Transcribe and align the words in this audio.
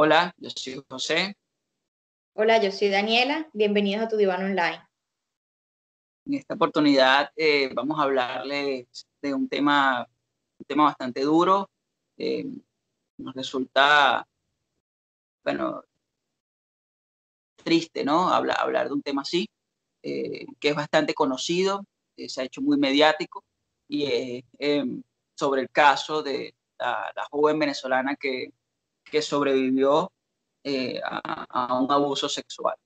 Hola, 0.00 0.32
yo 0.36 0.48
soy 0.50 0.80
José. 0.88 1.36
Hola, 2.34 2.62
yo 2.62 2.70
soy 2.70 2.88
Daniela. 2.88 3.50
Bienvenidos 3.52 4.04
a 4.04 4.08
tu 4.08 4.16
diván 4.16 4.44
online. 4.44 4.80
En 6.24 6.34
esta 6.34 6.54
oportunidad 6.54 7.32
eh, 7.34 7.68
vamos 7.74 7.98
a 7.98 8.04
hablarles 8.04 8.86
de 9.20 9.34
un 9.34 9.48
tema, 9.48 10.08
un 10.56 10.66
tema 10.66 10.84
bastante 10.84 11.22
duro. 11.22 11.68
Eh, 12.16 12.46
nos 13.16 13.34
resulta, 13.34 14.24
bueno, 15.42 15.82
triste, 17.56 18.04
¿no? 18.04 18.28
Hablar, 18.28 18.58
hablar 18.60 18.86
de 18.86 18.94
un 18.94 19.02
tema 19.02 19.22
así, 19.22 19.50
eh, 20.04 20.46
que 20.60 20.68
es 20.68 20.76
bastante 20.76 21.12
conocido, 21.12 21.84
se 22.16 22.40
ha 22.40 22.44
hecho 22.44 22.62
muy 22.62 22.78
mediático, 22.78 23.42
y 23.88 24.04
es 24.04 24.44
em, 24.60 25.02
sobre 25.34 25.62
el 25.62 25.70
caso 25.70 26.22
de 26.22 26.54
la, 26.78 27.12
la 27.16 27.24
joven 27.24 27.58
venezolana 27.58 28.14
que, 28.14 28.52
que 29.10 29.22
sobrevivió 29.22 30.10
eh, 30.64 31.00
a, 31.02 31.80
un 31.80 31.90
abuso 31.90 32.28
sexual. 32.28 32.76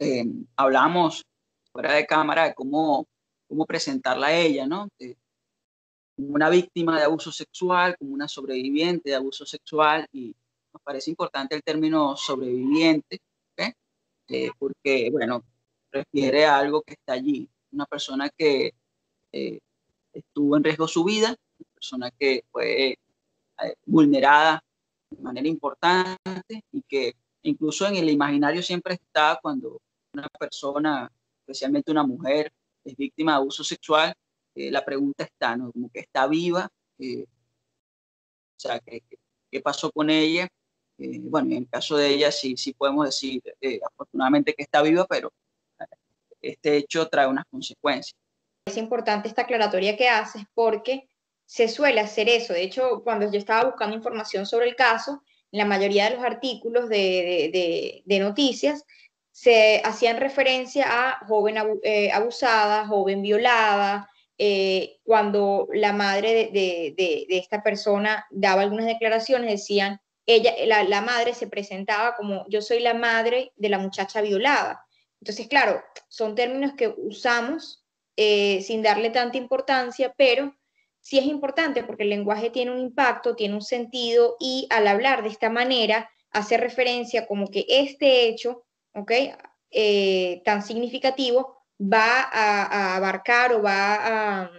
Eh, 0.00 0.24
hablamos 0.56 1.24
fuera 1.72 1.92
de 1.92 2.06
cámara 2.06 2.44
de 2.44 2.54
cómo, 2.54 3.06
cómo 3.48 3.66
presentarla 3.66 4.28
a 4.28 4.34
ella, 4.34 4.66
¿no? 4.66 4.88
como 6.16 6.34
una 6.34 6.48
víctima 6.50 6.98
de 6.98 7.04
abuso 7.04 7.32
sexual, 7.32 7.96
como 7.98 8.14
una 8.14 8.28
sobreviviente 8.28 9.10
de 9.10 9.16
abuso 9.16 9.44
sexual, 9.44 10.06
y 10.12 10.34
nos 10.72 10.82
parece 10.82 11.10
importante 11.10 11.54
el 11.54 11.62
término 11.62 12.16
sobreviviente, 12.16 13.20
eh, 14.28 14.50
porque, 14.58 15.10
bueno, 15.10 15.44
refiere 15.90 16.44
a 16.44 16.58
algo 16.58 16.82
que 16.82 16.94
está 16.94 17.14
allí, 17.14 17.48
una 17.72 17.86
persona 17.86 18.28
que 18.30 18.72
estuvo 20.12 20.56
en 20.56 20.64
riesgo 20.64 20.88
su 20.88 21.04
vida, 21.04 21.28
una 21.58 21.74
persona 21.74 22.10
que 22.10 22.44
fue 22.50 22.98
vulnerada 23.86 24.62
de 25.10 25.22
manera 25.22 25.48
importante 25.48 26.62
y 26.72 26.82
que 26.82 27.14
incluso 27.42 27.86
en 27.86 27.96
el 27.96 28.08
imaginario 28.10 28.62
siempre 28.62 28.94
está 28.94 29.38
cuando 29.40 29.80
una 30.12 30.28
persona, 30.38 31.10
especialmente 31.40 31.90
una 31.90 32.04
mujer, 32.04 32.52
es 32.84 32.96
víctima 32.96 33.32
de 33.32 33.36
abuso 33.36 33.64
sexual, 33.64 34.14
eh, 34.54 34.70
la 34.70 34.84
pregunta 34.84 35.24
está, 35.24 35.56
¿no? 35.56 35.72
Como 35.72 35.90
que 35.90 36.00
está 36.00 36.26
viva, 36.26 36.68
eh, 36.98 37.24
o 37.24 38.60
sea, 38.60 38.80
¿qué, 38.80 39.02
¿qué, 39.50 39.60
pasó 39.60 39.90
con 39.92 40.10
ella? 40.10 40.48
Eh, 40.98 41.20
bueno, 41.20 41.52
en 41.52 41.58
el 41.58 41.68
caso 41.68 41.96
de 41.96 42.08
ella 42.08 42.32
sí, 42.32 42.56
sí 42.56 42.72
podemos 42.72 43.06
decir 43.06 43.42
afortunadamente 43.86 44.54
que 44.54 44.64
está 44.64 44.82
viva, 44.82 45.06
pero 45.06 45.32
este 46.42 46.76
hecho 46.76 47.08
trae 47.08 47.26
unas 47.28 47.44
consecuencias. 47.50 48.16
Es 48.66 48.76
importante 48.76 49.28
esta 49.28 49.42
aclaratoria 49.42 49.96
que 49.96 50.08
haces 50.08 50.42
porque 50.54 51.08
se 51.48 51.66
suele 51.66 52.00
hacer 52.00 52.28
eso. 52.28 52.52
De 52.52 52.62
hecho, 52.62 53.00
cuando 53.02 53.32
yo 53.32 53.38
estaba 53.38 53.70
buscando 53.70 53.96
información 53.96 54.44
sobre 54.44 54.68
el 54.68 54.76
caso, 54.76 55.22
en 55.50 55.58
la 55.58 55.64
mayoría 55.64 56.04
de 56.04 56.16
los 56.16 56.24
artículos 56.24 56.90
de, 56.90 58.02
noticias 58.06 58.84
se 59.32 59.80
hacían 59.82 60.18
referencia 60.18 60.84
a 60.88 61.26
joven 61.26 61.56
eh, 61.84 62.10
abusada, 62.12 62.86
joven 62.86 63.22
violada, 63.22 64.10
eh, 64.36 64.98
cuando 65.04 65.68
la 65.72 65.94
madre 65.94 66.50
de, 66.52 67.26
esta 67.30 67.62
persona 67.62 68.26
daba 68.30 68.60
algunas 68.60 68.84
declaraciones, 68.84 69.50
decían, 69.50 70.02
ella, 70.26 70.52
la, 70.66 71.00
madre 71.00 71.32
se 71.32 71.46
presentaba 71.46 72.14
como 72.14 72.44
yo 72.50 72.60
soy 72.60 72.80
la 72.80 72.92
madre 72.92 73.52
de 73.56 73.70
la 73.70 73.78
muchacha 73.78 74.20
violada. 74.20 74.84
Entonces, 75.22 75.48
claro, 75.48 75.82
son 76.08 76.34
términos 76.34 76.74
que 76.76 76.88
usamos 76.88 77.86
eh, 78.16 78.60
sin 78.60 78.82
darle 78.82 79.08
tanta 79.08 79.38
importancia, 79.38 80.12
pero 80.14 80.57
sí 81.00 81.18
es 81.18 81.26
importante 81.26 81.82
porque 81.84 82.04
el 82.04 82.10
lenguaje 82.10 82.50
tiene 82.50 82.70
un 82.70 82.80
impacto, 82.80 83.36
tiene 83.36 83.54
un 83.54 83.62
sentido 83.62 84.36
y 84.38 84.66
al 84.70 84.86
hablar 84.86 85.22
de 85.22 85.28
esta 85.28 85.50
manera 85.50 86.10
hace 86.30 86.56
referencia 86.56 87.26
como 87.26 87.48
que 87.48 87.64
este 87.68 88.28
hecho, 88.28 88.66
¿ok? 88.94 89.12
Eh, 89.70 90.42
tan 90.44 90.62
significativo 90.62 91.58
va 91.80 92.28
a, 92.32 92.96
abarcar 92.96 93.52
o 93.52 93.62
va 93.62 94.44
a... 94.44 94.50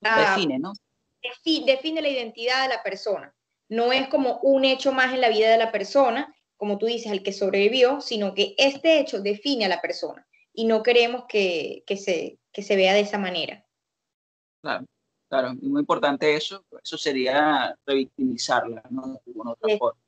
define, 0.00 0.58
¿no? 0.58 0.72
define 1.64 2.02
la 2.02 2.08
identidad 2.08 2.62
de 2.62 2.74
la 2.74 2.82
persona. 2.82 3.34
No 3.68 3.92
es 3.92 4.08
como 4.08 4.38
un 4.40 4.64
hecho 4.64 4.92
más 4.92 5.14
en 5.14 5.20
la 5.20 5.28
vida 5.28 5.50
de 5.50 5.58
la 5.58 5.72
persona, 5.72 6.34
como 6.56 6.78
tú 6.78 6.86
dices, 6.86 7.10
el 7.10 7.22
que 7.22 7.32
sobrevivió, 7.32 8.00
sino 8.00 8.34
que 8.34 8.54
este 8.58 8.98
hecho 8.98 9.20
define 9.20 9.64
a 9.64 9.68
la 9.68 9.80
persona 9.80 10.26
y 10.52 10.66
no 10.66 10.82
queremos 10.82 11.24
que, 11.28 11.84
se, 11.96 12.38
que 12.52 12.62
se 12.62 12.76
vea 12.76 12.92
de 12.92 13.00
esa 13.00 13.18
manera. 13.18 13.64
Claro. 14.60 14.86
Claro, 15.32 15.54
muy 15.62 15.80
importante 15.80 16.36
eso. 16.36 16.62
Eso 16.84 16.98
sería 16.98 17.74
revictimizarla, 17.86 18.82
¿no? 18.90 19.18
De 19.24 19.32
otra 19.34 19.78
forma. 19.78 19.98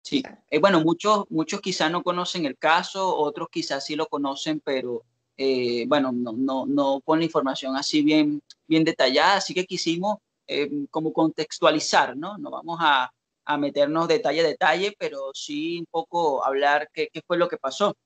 Sí. 0.00 0.22
Eh, 0.48 0.60
bueno, 0.60 0.80
muchos, 0.80 1.24
muchos 1.28 1.60
quizás 1.60 1.90
no 1.90 2.04
conocen 2.04 2.46
el 2.46 2.56
caso, 2.56 3.16
otros 3.16 3.48
quizás 3.50 3.84
sí 3.84 3.96
lo 3.96 4.06
conocen, 4.06 4.60
pero 4.60 5.02
eh, 5.36 5.86
bueno, 5.88 6.12
no, 6.12 6.34
no, 6.34 6.66
no 6.66 7.00
con 7.00 7.18
la 7.18 7.24
información 7.24 7.74
así 7.76 8.02
bien, 8.02 8.40
bien 8.68 8.84
detallada, 8.84 9.38
así 9.38 9.54
que 9.54 9.66
quisimos 9.66 10.18
eh, 10.46 10.70
como 10.92 11.12
contextualizar, 11.12 12.16
¿no? 12.16 12.38
No 12.38 12.52
vamos 12.52 12.78
a, 12.80 13.12
a, 13.44 13.58
meternos 13.58 14.06
detalle 14.06 14.42
a 14.42 14.44
detalle, 14.44 14.94
pero 14.96 15.32
sí 15.34 15.80
un 15.80 15.86
poco 15.86 16.44
hablar 16.44 16.88
qué, 16.92 17.08
qué 17.12 17.22
fue 17.26 17.38
lo 17.38 17.48
que 17.48 17.58
pasó. 17.58 17.96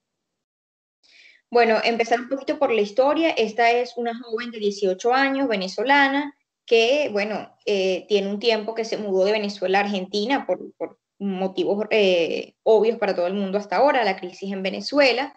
Bueno, 1.51 1.79
empezar 1.85 2.21
un 2.21 2.29
poquito 2.29 2.59
por 2.59 2.73
la 2.73 2.81
historia. 2.81 3.31
Esta 3.31 3.71
es 3.71 3.97
una 3.97 4.19
joven 4.19 4.51
de 4.51 4.59
18 4.59 5.13
años, 5.13 5.49
venezolana, 5.49 6.35
que, 6.67 7.09
bueno, 7.13 7.57
eh, 7.65 8.05
tiene 8.09 8.29
un 8.29 8.41
tiempo 8.41 8.75
que 8.75 8.85
se 8.85 8.99
mudó 8.99 9.25
de 9.25 9.33
Venezuela 9.33 9.79
a 9.79 9.83
Argentina 9.83 10.47
por, 10.47 10.61
motivos 11.19 11.87
eh, 11.91 12.55
obvios 12.63 12.99
para 12.99 13.15
todo 13.15 13.27
el 13.27 13.35
mundo 13.35 13.59
hasta 13.59 13.77
ahora, 13.77 14.05
la 14.05 14.17
crisis 14.17 14.53
en 14.53 14.63
Venezuela. 14.63 15.35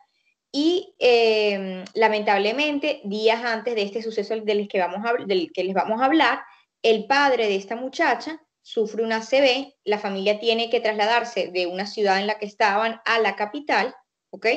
Y 0.52 0.96
em, 0.98 1.86
lamentablemente, 1.94 3.02
días 3.04 3.44
antes 3.44 3.76
de 3.76 3.84
este 3.84 4.02
suceso 4.02 4.36
del 4.36 4.68
que, 4.68 4.80
vamos 4.80 5.06
a, 5.06 5.14
del 5.26 5.52
que 5.54 5.64
les 5.64 5.76
vamos 5.76 6.02
a 6.02 6.06
hablar, 6.06 6.42
el 6.82 7.06
padre 7.06 7.48
de 7.48 7.56
esta 7.56 7.76
muchacha 7.76 8.42
sufre 8.62 9.04
una 9.04 9.18
ACV, 9.18 9.74
la 9.84 10.00
familia 10.00 10.40
tiene 10.40 10.70
que 10.70 10.80
trasladarse 10.80 11.50
de 11.50 11.68
una 11.68 11.86
ciudad 11.86 12.20
en 12.20 12.28
la 12.28 12.40
que 12.40 12.46
estaban 12.46 13.00
a 13.06 13.20
la 13.20 13.36
capital, 13.36 13.96
¿ok? 14.32 14.48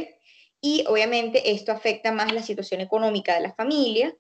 Y 0.64 0.84
obviamente 0.86 1.50
esto 1.50 1.72
afecta 1.72 2.12
más 2.12 2.32
la 2.32 2.42
situación 2.42 2.80
económica 2.80 3.34
de 3.34 3.40
la 3.40 3.52
familia. 3.52 4.14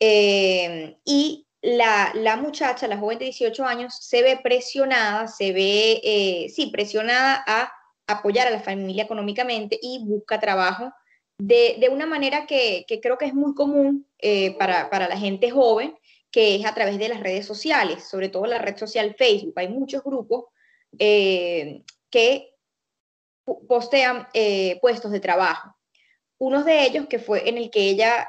Eh, 0.00 0.96
y 1.04 1.46
la, 1.60 2.12
la, 2.14 2.36
muchacha, 2.36 2.88
la 2.88 2.96
joven 2.96 3.18
de 3.18 3.26
18 3.26 3.64
años, 3.64 3.94
se 4.00 4.22
ve 4.22 4.40
presionada, 4.42 5.28
se 5.28 5.52
ve, 5.52 6.00
eh, 6.02 6.48
sí, 6.48 6.68
presionada 6.68 7.44
a 7.46 7.72
apoyar 8.06 8.46
a 8.46 8.50
la 8.50 8.60
familia 8.60 9.04
económicamente 9.04 9.78
y 9.82 10.02
busca 10.02 10.40
trabajo 10.40 10.92
de, 11.38 11.76
de 11.78 11.90
una 11.90 12.06
manera 12.06 12.46
que, 12.46 12.86
que, 12.88 13.00
creo 13.00 13.18
que 13.18 13.26
es 13.26 13.34
muy 13.34 13.54
común 13.54 14.06
eh, 14.18 14.56
para, 14.58 14.88
para 14.88 15.08
la 15.08 15.18
gente 15.18 15.50
joven, 15.50 15.94
que 16.30 16.54
es 16.54 16.64
a 16.64 16.74
través 16.74 16.98
de 16.98 17.10
las 17.10 17.20
redes 17.20 17.44
sociales, 17.44 18.04
sobre 18.08 18.30
todo 18.30 18.46
la 18.46 18.58
red 18.58 18.78
social 18.78 19.14
Facebook. 19.18 19.54
Hay 19.56 19.68
muchos 19.68 20.02
grupos 20.02 20.46
que 20.98 22.55
postean 23.68 24.28
eh, 24.34 24.78
puestos 24.80 25.12
de 25.12 25.20
trabajo. 25.20 25.76
Uno 26.38 26.64
de 26.64 26.84
ellos, 26.84 27.06
que 27.06 27.18
fue 27.18 27.48
en 27.48 27.56
el 27.58 27.70
que 27.70 27.88
ella 27.88 28.28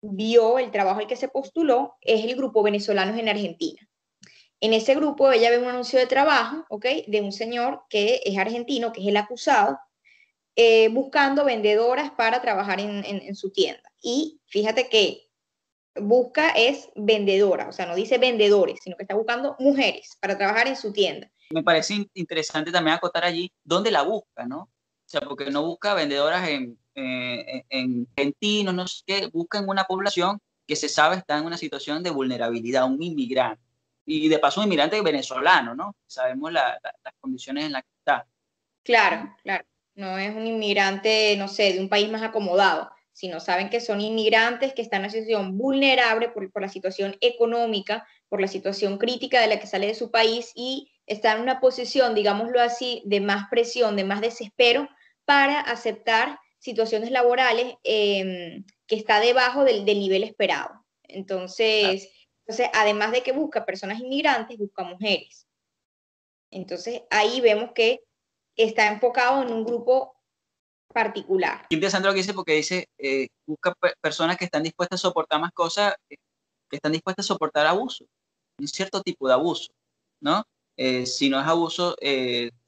vio 0.00 0.58
el 0.58 0.70
trabajo 0.70 1.00
al 1.00 1.06
que 1.06 1.16
se 1.16 1.28
postuló, 1.28 1.96
es 2.00 2.24
el 2.24 2.36
grupo 2.36 2.62
Venezolanos 2.62 3.18
en 3.18 3.28
Argentina. 3.28 3.88
En 4.60 4.72
ese 4.72 4.94
grupo 4.94 5.32
ella 5.32 5.50
ve 5.50 5.58
un 5.58 5.68
anuncio 5.68 5.98
de 5.98 6.06
trabajo, 6.06 6.64
¿ok? 6.68 6.86
De 7.08 7.20
un 7.20 7.32
señor 7.32 7.82
que 7.88 8.20
es 8.24 8.38
argentino, 8.38 8.92
que 8.92 9.00
es 9.00 9.08
el 9.08 9.16
acusado, 9.16 9.78
eh, 10.54 10.88
buscando 10.88 11.44
vendedoras 11.44 12.10
para 12.12 12.40
trabajar 12.42 12.78
en, 12.78 13.04
en, 13.04 13.34
su 13.34 13.50
tienda. 13.50 13.82
Y 14.00 14.40
fíjate 14.46 14.88
que 14.88 15.28
busca 15.96 16.50
es 16.50 16.90
vendedora, 16.94 17.68
o 17.68 17.72
sea, 17.72 17.86
no 17.86 17.94
dice 17.94 18.18
vendedores, 18.18 18.78
sino 18.82 18.96
que 18.96 19.02
está 19.02 19.14
buscando 19.14 19.56
mujeres 19.58 20.16
para 20.20 20.36
trabajar 20.38 20.68
en 20.68 20.76
su 20.76 20.92
tienda 20.92 21.30
me 21.52 21.62
parece 21.62 22.08
interesante 22.14 22.72
también 22.72 22.96
acotar 22.96 23.24
allí 23.24 23.52
dónde 23.64 23.90
la 23.90 24.02
busca, 24.02 24.46
¿no? 24.46 24.62
O 24.62 24.70
sea, 25.06 25.20
porque 25.20 25.50
no 25.50 25.62
busca 25.64 25.94
vendedoras 25.94 26.48
en, 26.48 26.78
eh, 26.94 27.64
en 27.68 28.06
argentinos, 28.16 28.74
no 28.74 28.86
sé 28.86 29.02
qué, 29.06 29.26
busca 29.32 29.58
en 29.58 29.68
una 29.68 29.84
población 29.84 30.40
que 30.66 30.76
se 30.76 30.88
sabe 30.88 31.16
está 31.16 31.38
en 31.38 31.44
una 31.44 31.56
situación 31.56 32.02
de 32.02 32.10
vulnerabilidad, 32.10 32.86
un 32.86 33.02
inmigrante. 33.02 33.62
Y 34.04 34.28
de 34.28 34.38
paso 34.38 34.60
un 34.60 34.66
inmigrante 34.66 35.00
venezolano, 35.00 35.74
¿no? 35.74 35.96
Sabemos 36.06 36.52
las 36.52 36.78
condiciones 37.20 37.66
en 37.66 37.72
las 37.72 37.82
que 37.82 37.88
está. 37.98 38.26
Claro, 38.82 39.34
claro. 39.42 39.64
No 39.94 40.18
es 40.18 40.34
un 40.34 40.46
inmigrante, 40.46 41.36
no 41.36 41.48
sé, 41.48 41.74
de 41.74 41.80
un 41.80 41.88
país 41.88 42.10
más 42.10 42.22
acomodado, 42.22 42.90
sino 43.12 43.40
saben 43.40 43.70
que 43.70 43.80
son 43.80 44.00
inmigrantes 44.00 44.72
que 44.72 44.82
están 44.82 45.00
en 45.00 45.04
una 45.04 45.12
situación 45.12 45.56
vulnerable 45.56 46.30
por, 46.30 46.50
por 46.50 46.62
la 46.62 46.68
situación 46.68 47.16
económica, 47.20 48.06
por 48.32 48.40
la 48.40 48.48
situación 48.48 48.96
crítica 48.96 49.42
de 49.42 49.46
la 49.46 49.60
que 49.60 49.66
sale 49.66 49.88
de 49.88 49.94
su 49.94 50.10
país 50.10 50.52
y 50.54 50.90
está 51.04 51.32
en 51.32 51.42
una 51.42 51.60
posición, 51.60 52.14
digámoslo 52.14 52.62
así, 52.62 53.02
de 53.04 53.20
más 53.20 53.50
presión, 53.50 53.94
de 53.94 54.04
más 54.04 54.22
desespero 54.22 54.88
para 55.26 55.60
aceptar 55.60 56.38
situaciones 56.58 57.10
laborales 57.10 57.74
em, 57.84 58.64
que 58.86 58.96
está 58.96 59.20
debajo 59.20 59.64
del, 59.64 59.84
nivel 59.84 60.24
esperado. 60.24 60.82
Entonces, 61.02 62.08
entonces, 62.46 62.70
además 62.72 63.12
de 63.12 63.22
que 63.22 63.32
busca 63.32 63.66
personas 63.66 64.00
inmigrantes, 64.00 64.56
busca 64.56 64.82
mujeres. 64.82 65.46
Entonces 66.50 67.02
ahí 67.10 67.42
vemos 67.42 67.72
que 67.74 68.00
está 68.56 68.86
enfocado 68.86 69.42
en 69.42 69.52
un 69.52 69.62
grupo 69.62 70.16
particular. 70.88 71.66
interesante 71.68 72.08
lo 72.08 72.14
que 72.14 72.20
dice 72.20 72.32
porque 72.32 72.54
dice, 72.54 72.88
eh, 72.96 73.28
busca 73.44 73.74
personas 74.00 74.38
que 74.38 74.46
están 74.46 74.62
dispuestas 74.62 75.00
a 75.00 75.02
soportar 75.02 75.38
más 75.38 75.52
cosas, 75.52 75.94
eh, 76.08 76.16
que 76.70 76.76
están 76.76 76.92
dispuestas 76.92 77.26
a 77.26 77.28
soportar 77.28 77.66
abuso, 77.66 78.06
un 78.58 78.68
cierto 78.68 79.02
tipo 79.02 79.28
de 79.28 79.34
abuso, 79.34 79.72
¿no? 80.20 80.44
Eh, 80.76 81.06
si 81.06 81.28
no 81.28 81.40
es 81.40 81.46
abuso 81.46 81.96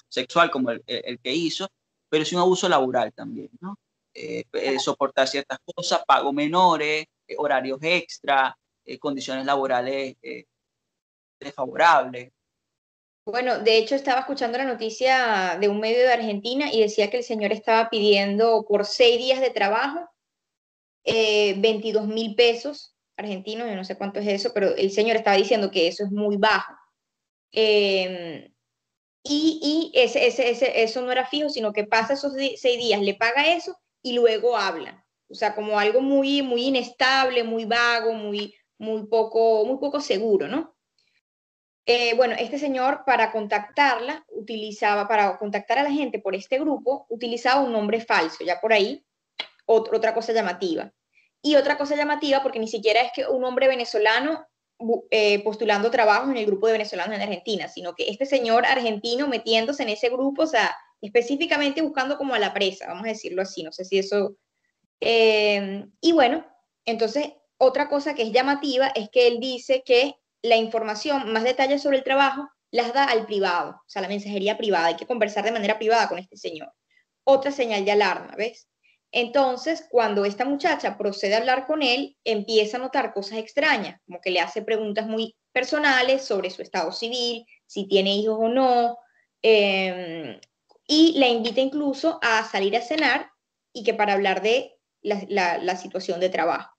sexual 0.08 0.50
como 0.50 0.70
el, 0.70 0.82
que 0.84 1.32
hizo, 1.32 1.68
pero 2.08 2.22
es 2.22 2.32
un 2.32 2.40
abuso 2.40 2.68
laboral 2.68 3.12
también, 3.12 3.50
¿no? 3.60 3.78
soportar 4.78 5.26
ciertas 5.26 5.58
cosas, 5.74 6.04
pago 6.06 6.32
menores, 6.32 7.06
horarios 7.36 7.78
extra, 7.82 8.56
condiciones 9.00 9.44
laborales 9.44 10.16
desfavorables. 11.40 12.32
Bueno, 13.26 13.58
de 13.58 13.78
hecho 13.78 13.94
estaba 13.94 14.20
escuchando 14.20 14.58
la 14.58 14.66
noticia 14.66 15.56
de 15.58 15.68
un 15.68 15.80
medio 15.80 16.00
de 16.00 16.12
Argentina 16.12 16.70
y 16.70 16.82
decía 16.82 17.08
que 17.08 17.18
el 17.18 17.24
señor 17.24 17.52
estaba 17.52 17.88
pidiendo 17.88 18.66
por 18.68 18.84
seis 18.84 19.16
días 19.16 19.40
de 19.40 19.48
trabajo 19.48 20.10
22 21.06 22.04
eh, 22.04 22.06
mil 22.06 22.34
pesos 22.34 22.93
argentinos, 23.16 23.68
yo 23.68 23.76
no 23.76 23.84
sé 23.84 23.96
cuánto 23.96 24.20
es 24.20 24.28
eso, 24.28 24.52
pero 24.52 24.74
el 24.76 24.90
señor 24.90 25.16
estaba 25.16 25.36
diciendo 25.36 25.70
que 25.70 25.88
eso 25.88 26.04
es 26.04 26.10
muy 26.10 26.36
bajo. 26.36 26.74
Em, 27.52 28.52
y, 29.22 29.90
ese, 29.94 30.26
ese, 30.26 30.82
eso 30.82 31.00
no 31.02 31.10
era 31.10 31.26
fijo, 31.26 31.48
sino 31.48 31.72
que 31.72 31.84
pasa 31.84 32.14
esos 32.14 32.34
seis 32.34 32.78
días, 32.78 33.00
le 33.00 33.14
paga 33.14 33.54
eso 33.54 33.76
y 34.02 34.12
luego 34.12 34.56
habla. 34.56 35.04
O 35.28 35.34
sea, 35.34 35.54
como 35.54 35.78
algo 35.78 36.00
muy, 36.00 36.42
muy 36.42 36.66
inestable, 36.66 37.42
muy 37.44 37.64
vago, 37.64 38.12
muy, 38.12 38.54
muy, 38.78 39.06
poco, 39.06 39.64
muy 39.64 39.78
poco 39.78 40.00
seguro, 40.00 40.48
¿no? 40.48 40.74
Eh, 41.86 42.14
bueno, 42.16 42.34
este 42.38 42.58
señor 42.58 43.04
para 43.04 43.30
contactarla 43.30 44.24
utilizaba, 44.28 45.06
para 45.06 45.36
contactar 45.38 45.78
a 45.78 45.82
la 45.82 45.90
gente 45.90 46.18
por 46.18 46.34
este 46.34 46.58
grupo, 46.58 47.06
utilizaba 47.08 47.60
un 47.60 47.72
nombre 47.72 48.00
falso, 48.00 48.44
ya 48.44 48.60
por 48.60 48.72
ahí, 48.72 49.04
otra 49.66 50.14
cosa 50.14 50.32
llamativa. 50.32 50.92
Y 51.46 51.56
otra 51.56 51.76
cosa 51.76 51.94
llamativa, 51.94 52.42
porque 52.42 52.58
ni 52.58 52.68
siquiera 52.68 53.02
es 53.02 53.12
que 53.14 53.26
un 53.26 53.44
hombre 53.44 53.68
venezolano 53.68 54.46
eh, 55.10 55.44
postulando 55.44 55.90
trabajo 55.90 56.30
en 56.30 56.38
el 56.38 56.46
grupo 56.46 56.66
de 56.66 56.72
venezolanos 56.72 57.14
en 57.14 57.20
Argentina, 57.20 57.68
sino 57.68 57.94
que 57.94 58.08
este 58.08 58.24
señor 58.24 58.64
argentino 58.64 59.28
metiéndose 59.28 59.82
en 59.82 59.90
ese 59.90 60.08
grupo, 60.08 60.44
o 60.44 60.46
sea, 60.46 60.74
específicamente 61.02 61.82
buscando 61.82 62.16
como 62.16 62.34
a 62.34 62.38
la 62.38 62.54
presa, 62.54 62.86
vamos 62.86 63.04
a 63.04 63.08
decirlo 63.08 63.42
así, 63.42 63.62
no 63.62 63.72
sé 63.72 63.84
si 63.84 63.98
eso... 63.98 64.38
Eh, 65.00 65.84
y 66.00 66.12
bueno, 66.12 66.46
entonces, 66.86 67.34
otra 67.58 67.90
cosa 67.90 68.14
que 68.14 68.22
es 68.22 68.32
llamativa 68.32 68.88
es 68.94 69.10
que 69.10 69.26
él 69.26 69.38
dice 69.38 69.82
que 69.84 70.14
la 70.40 70.56
información, 70.56 71.30
más 71.30 71.44
detalles 71.44 71.82
sobre 71.82 71.98
el 71.98 72.04
trabajo, 72.04 72.48
las 72.70 72.94
da 72.94 73.04
al 73.04 73.26
privado, 73.26 73.72
o 73.72 73.84
sea, 73.86 74.00
la 74.00 74.08
mensajería 74.08 74.56
privada. 74.56 74.86
Hay 74.86 74.96
que 74.96 75.06
conversar 75.06 75.44
de 75.44 75.52
manera 75.52 75.78
privada 75.78 76.08
con 76.08 76.18
este 76.18 76.38
señor. 76.38 76.72
Otra 77.22 77.52
señal 77.52 77.84
de 77.84 77.92
alarma, 77.92 78.34
¿ves? 78.34 78.66
Entonces, 79.16 79.86
cuando 79.90 80.24
esta 80.24 80.44
muchacha 80.44 80.98
procede 80.98 81.34
a 81.34 81.38
hablar 81.38 81.66
con 81.66 81.82
él, 81.82 82.16
empieza 82.24 82.76
a 82.76 82.80
notar 82.80 83.14
cosas 83.14 83.38
extrañas, 83.38 84.00
como 84.06 84.20
que 84.20 84.30
le 84.30 84.40
hace 84.40 84.62
preguntas 84.62 85.06
muy 85.06 85.36
personales 85.52 86.24
sobre 86.24 86.50
su 86.50 86.62
estado 86.62 86.90
civil, 86.90 87.46
si 87.64 87.86
tiene 87.86 88.16
hijos 88.16 88.38
o 88.40 88.48
no, 88.48 88.98
em, 89.40 90.40
y 90.88 91.18
la 91.18 91.28
invita 91.28 91.60
incluso 91.60 92.18
a 92.22 92.44
salir 92.44 92.76
a 92.76 92.82
cenar 92.82 93.30
y 93.72 93.84
que 93.84 93.94
para 93.94 94.14
hablar 94.14 94.42
de 94.42 94.76
la 95.02 95.76
situación 95.76 96.18
de 96.18 96.30
trabajo. 96.30 96.74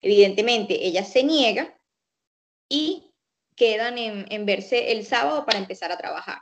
Evidentemente, 0.00 0.86
ella 0.86 1.04
se 1.04 1.24
niega 1.24 1.76
y 2.68 3.12
quedan 3.56 3.98
en, 3.98 4.46
verse 4.46 4.92
el 4.92 5.04
sábado 5.04 5.44
para 5.44 5.58
empezar 5.58 5.92
a 5.92 5.98
trabajar, 5.98 6.38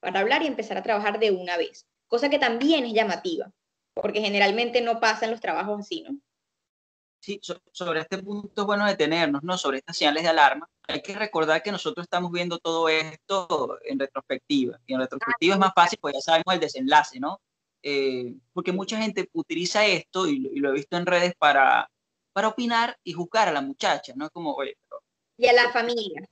para 0.00 0.20
hablar 0.20 0.42
y 0.42 0.46
empezar 0.46 0.76
a 0.78 0.82
trabajar 0.82 1.18
de 1.18 1.30
una 1.30 1.56
vez, 1.56 1.86
cosa 2.06 2.28
que 2.28 2.38
también 2.38 2.84
es 2.84 2.92
llamativa, 2.92 3.52
porque 3.94 4.20
generalmente 4.20 4.80
no 4.80 5.00
pasa 5.00 5.24
en 5.24 5.32
los 5.32 5.40
trabajos 5.40 5.80
así, 5.80 6.02
¿no? 6.02 6.18
Sí, 7.20 7.38
sobre 7.72 8.00
este 8.00 8.18
punto 8.18 8.62
es 8.62 8.66
bueno 8.66 8.86
detenernos, 8.86 9.42
¿no? 9.42 9.58
Sobre 9.58 9.78
estas 9.78 9.96
señales 9.96 10.22
de 10.22 10.30
alarma. 10.30 10.68
Hay 10.88 11.02
que 11.02 11.14
recordar 11.14 11.62
que 11.62 11.70
nosotros 11.70 12.04
estamos 12.04 12.32
viendo 12.32 12.58
todo 12.58 12.88
esto 12.88 13.78
en 13.84 13.98
retrospectiva. 13.98 14.80
Y 14.86 14.94
en 14.94 15.00
retrospectiva 15.00 15.54
es 15.54 15.60
más 15.60 15.72
fácil, 15.74 15.98
pues 16.00 16.14
ya 16.14 16.20
sabemos 16.20 16.54
el 16.54 16.60
desenlace, 16.60 17.20
¿no? 17.20 17.40
Eh, 17.82 18.34
porque 18.54 18.72
mucha 18.72 18.96
gente 18.96 19.28
utiliza 19.34 19.84
esto, 19.86 20.26
y, 20.26 20.58
lo 20.58 20.70
he 20.70 20.72
visto 20.72 20.96
en 20.96 21.04
redes, 21.04 21.34
para, 21.38 21.90
para 22.32 22.48
opinar 22.48 22.98
y 23.04 23.12
juzgar 23.12 23.48
a 23.48 23.52
la 23.52 23.60
muchacha, 23.60 24.14
¿no? 24.16 24.24
Es 24.26 24.30
como, 24.30 24.54
oye, 24.54 24.76
y 25.40 25.48
a 25.48 25.54
la 25.54 25.72
familia. 25.72 26.28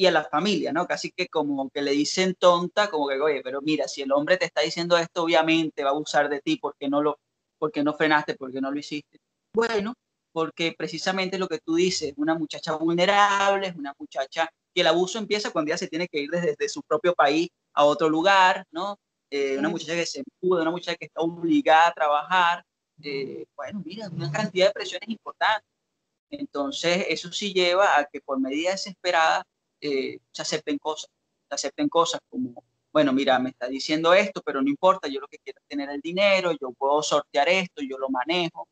Y 0.00 0.06
a 0.06 0.12
la 0.12 0.22
familia, 0.22 0.72
¿no? 0.72 0.86
Casi 0.86 1.10
que 1.10 1.26
como 1.26 1.70
que 1.70 1.82
le 1.82 1.90
dicen 1.90 2.36
tonta, 2.36 2.88
como 2.88 3.08
que, 3.08 3.20
oye, 3.20 3.40
pero 3.42 3.60
mira, 3.60 3.88
si 3.88 4.02
el 4.02 4.12
hombre 4.12 4.36
te 4.36 4.44
está 4.44 4.60
diciendo 4.60 4.96
esto, 4.96 5.24
obviamente 5.24 5.82
va 5.82 5.90
a 5.90 5.92
abusar 5.92 6.28
de 6.28 6.40
ti 6.40 6.56
porque 6.56 6.88
no 6.88 7.02
lo, 7.02 7.18
porque 7.58 7.82
no 7.82 7.94
frenaste, 7.94 8.36
porque 8.36 8.60
no 8.60 8.70
lo 8.70 8.78
hiciste. 8.78 9.18
Bueno, 9.52 9.94
porque 10.32 10.72
precisamente 10.78 11.36
lo 11.36 11.48
que 11.48 11.58
tú 11.58 11.74
dices, 11.74 12.14
una 12.16 12.36
muchacha 12.36 12.76
vulnerable, 12.76 13.66
es 13.66 13.74
una 13.74 13.92
muchacha 13.98 14.48
que 14.72 14.82
el 14.82 14.86
abuso 14.86 15.18
empieza 15.18 15.50
cuando 15.50 15.70
ella 15.70 15.78
se 15.78 15.88
tiene 15.88 16.06
que 16.06 16.20
ir 16.20 16.30
desde, 16.30 16.68
su 16.68 16.80
propio 16.82 17.12
país 17.12 17.48
a 17.74 17.84
otro 17.84 18.08
lugar, 18.08 18.64
¿no? 18.70 19.00
Eh, 19.30 19.58
una 19.58 19.68
muchacha 19.68 19.94
que 19.94 20.06
se 20.06 20.22
muda, 20.40 20.62
una 20.62 20.70
muchacha 20.70 20.96
que 20.96 21.06
está 21.06 21.22
obligada 21.22 21.88
a 21.88 21.92
trabajar. 21.92 22.64
Eh, 23.02 23.46
bueno, 23.56 23.82
mira, 23.84 24.08
una 24.10 24.30
cantidad 24.30 24.68
de 24.68 24.72
presiones 24.74 25.08
importantes. 25.08 25.68
Entonces, 26.30 27.06
eso 27.08 27.32
sí 27.32 27.52
lleva 27.52 27.98
a 27.98 28.04
que 28.04 28.20
por 28.20 28.38
medida 28.38 28.70
desesperada 28.70 29.44
eh, 29.80 30.18
se 30.30 30.42
acepten 30.42 30.78
cosas, 30.78 31.10
se 31.48 31.54
acepten 31.54 31.88
cosas 31.88 32.20
como, 32.28 32.62
bueno, 32.92 33.12
mira, 33.12 33.38
me 33.38 33.50
está 33.50 33.68
diciendo 33.68 34.12
esto, 34.12 34.42
pero 34.44 34.62
no 34.62 34.68
importa, 34.68 35.08
yo 35.08 35.20
lo 35.20 35.28
que 35.28 35.38
quiero 35.38 35.60
es 35.60 35.68
tener 35.68 35.90
el 35.90 36.00
dinero, 36.00 36.52
yo 36.52 36.72
puedo 36.72 37.02
sortear 37.02 37.48
esto, 37.48 37.82
yo 37.82 37.98
lo 37.98 38.08
manejo. 38.08 38.66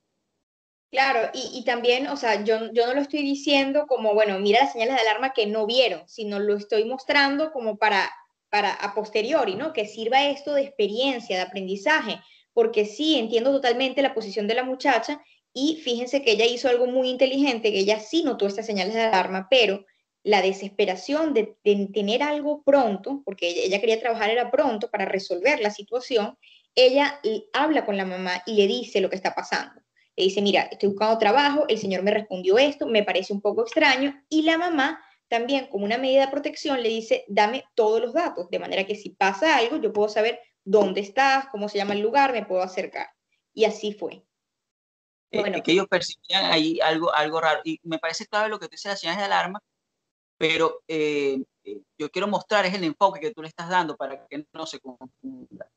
Claro, 0.91 1.31
y, 1.35 1.63
también, 1.65 2.07
o 2.07 2.17
sea, 2.17 2.43
yo, 2.45 2.73
yo 2.73 2.87
no 2.87 2.95
lo 2.95 3.01
estoy 3.01 3.21
diciendo 3.23 3.87
como, 3.87 4.15
bueno, 4.15 4.39
mira 4.39 4.61
las 4.61 4.73
señales 4.73 4.95
de 4.95 5.03
alarma 5.03 5.33
que 5.33 5.47
no 5.47 5.67
vieron, 5.67 6.09
sino 6.09 6.39
lo 6.39 6.57
estoy 6.57 6.85
mostrando 6.85 7.53
como 7.53 7.77
para, 7.77 8.11
para 8.49 8.73
a 8.73 8.95
posteriori, 8.95 9.57
¿no? 9.57 9.73
Que 9.73 9.87
sirva 9.87 10.25
esto 10.25 10.55
de 10.55 10.63
experiencia, 10.63 11.37
de 11.37 11.43
aprendizaje, 11.43 12.21
porque 12.55 12.87
sí, 12.87 13.19
entiendo 13.19 13.51
totalmente 13.51 14.01
la 14.01 14.15
posición 14.15 14.47
de 14.47 14.55
la 14.55 14.65
muchacha 14.65 15.21
y 15.53 15.81
fíjense 15.83 16.23
que 16.23 16.33
ella 16.33 16.47
hizo 16.47 16.69
algo 16.69 16.87
muy 16.87 17.11
inteligente, 17.11 17.73
que 17.73 17.81
ella 17.81 18.01
sí 18.01 18.23
notó 18.23 18.47
estas 18.47 18.67
señales 18.67 18.95
de 18.95 19.03
alarma, 19.03 19.49
pero 19.51 19.85
la 20.27 20.43
desesperación 20.43 21.35
de, 21.35 21.57
tener 21.63 22.25
algo 22.25 22.65
pronto, 22.65 23.23
porque 23.25 23.49
ella, 23.49 23.79
quería 23.79 24.01
trabajar 24.01 24.29
era 24.29 24.51
pronto 24.51 24.91
para 24.91 25.05
resolver 25.05 25.61
la 25.61 25.71
situación, 25.71 26.37
ella 26.75 27.21
habla 27.53 27.87
con 27.87 27.97
la 27.97 28.05
mamá 28.05 28.43
y 28.45 28.55
le 28.55 28.67
dice 28.67 29.01
lo 29.01 29.09
que 29.09 29.15
está 29.15 29.37
pasando. 29.37 29.81
Le 30.17 30.25
dice, 30.25 30.43
mira, 30.43 30.63
estoy 30.63 30.89
buscando 30.89 31.17
trabajo, 31.19 31.67
el 31.69 31.79
señor 31.79 32.03
me 32.03 32.11
respondió 32.11 32.59
esto, 32.59 32.89
me 32.89 33.05
parece 33.05 33.33
un 33.33 33.41
poco 33.41 33.63
extraño, 33.63 34.21
y 34.29 34.43
la 34.43 34.59
mamá 34.59 35.01
también 35.29 35.69
como 35.69 35.85
una 35.85 35.97
medida 35.97 36.27
de 36.27 36.33
protección 36.33 36.83
le 36.83 36.89
dice, 36.89 37.25
dame 37.29 37.63
todos 37.77 38.01
los 38.01 38.13
datos, 38.13 38.51
de 38.51 38.59
manera 38.59 38.85
que 38.85 38.97
si 38.97 39.11
pasa 39.11 39.57
algo, 39.57 39.77
yo 39.77 39.93
puedo 39.93 40.09
saber 40.09 40.41
dónde 40.65 41.03
estás, 41.03 41.47
cómo 41.53 41.69
se 41.69 41.79
llama 41.79 41.95
el 41.95 42.01
lugar, 42.01 42.33
me 42.33 42.45
puedo 42.45 42.63
acercar. 42.63 43.07
Y 43.55 43.65
así 43.65 43.93
fue. 43.93 44.25
Eh, 45.31 45.63
que 45.63 45.71
ellos 45.71 45.87
percibían 45.89 46.47
ahí 46.47 46.81
algo, 46.81 47.15
algo 47.15 47.41
raro. 47.41 47.61
Y 47.63 47.79
me 47.85 48.01
parece 48.01 48.27
clave 48.27 48.49
lo 48.49 48.59
que 48.59 48.67
tú 48.67 48.73
dices, 48.73 48.91
las 48.91 49.01
señales 49.01 49.21
de 49.21 49.27
alarma, 49.27 49.63
pero 50.39 50.83
eh, 50.89 51.43
eh, 51.65 51.81
yo 51.99 52.11
quiero 52.11 52.29
mostrar 52.29 52.67
es 52.67 52.75
el 52.75 52.85
enfoque 52.85 53.21
que 53.21 53.33
tú 53.33 53.43
le 53.43 53.49
estás 53.49 53.69
dando 53.69 53.97
para 53.97 54.27
que 54.27 54.47
no 54.53 54.67
se 54.67 54.81
confunda. 54.81 55.69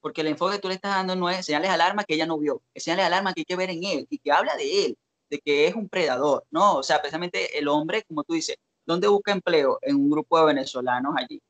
Porque 0.00 0.22
el 0.22 0.28
enfoque 0.28 0.56
que 0.56 0.62
tú 0.62 0.68
le 0.68 0.74
estás 0.74 0.96
dando 0.96 1.14
no 1.14 1.30
es 1.30 1.46
señales 1.46 1.68
de 1.68 1.74
alarma 1.74 2.04
que 2.04 2.14
ella 2.14 2.26
no 2.26 2.38
vio, 2.38 2.62
es 2.74 2.84
señales 2.84 3.04
de 3.04 3.06
alarma 3.06 3.32
que 3.32 3.42
hay 3.42 3.44
que 3.44 3.56
ver 3.56 3.70
en 3.70 3.84
él 3.84 4.06
y 4.10 4.18
que 4.18 4.32
habla 4.32 4.56
de 4.56 4.86
él, 4.86 4.98
de 5.30 5.38
que 5.38 5.66
es 5.66 5.74
un 5.74 5.88
predador, 5.88 6.44
¿no? 6.50 6.76
O 6.78 6.82
sea, 6.82 7.00
precisamente 7.00 7.58
el 7.58 7.68
hombre, 7.68 8.02
como 8.04 8.24
tú 8.24 8.34
dices, 8.34 8.56
¿dónde 8.84 9.08
busca 9.08 9.32
empleo? 9.32 9.78
En 9.82 9.96
un 9.96 10.10
grupo 10.10 10.38
de 10.38 10.46
venezolanos 10.46 11.14
allí. 11.16 11.40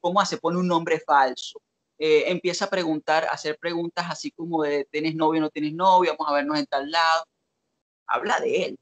¿Cómo 0.00 0.20
hace? 0.20 0.38
Pone 0.38 0.58
un 0.58 0.66
nombre 0.66 1.00
falso. 1.00 1.60
Eh, 1.98 2.24
empieza 2.30 2.64
a 2.64 2.70
preguntar, 2.70 3.24
a 3.24 3.28
hacer 3.30 3.56
preguntas 3.58 4.06
así 4.10 4.30
como 4.32 4.62
de, 4.62 4.84
¿tienes 4.90 5.14
novio 5.14 5.40
o 5.40 5.42
no 5.42 5.50
tienes 5.50 5.74
novio? 5.74 6.14
Vamos 6.18 6.30
a 6.30 6.34
vernos 6.34 6.58
en 6.58 6.66
tal 6.66 6.90
lado. 6.90 7.24
Habla 8.06 8.40
de 8.40 8.64
él. 8.64 8.78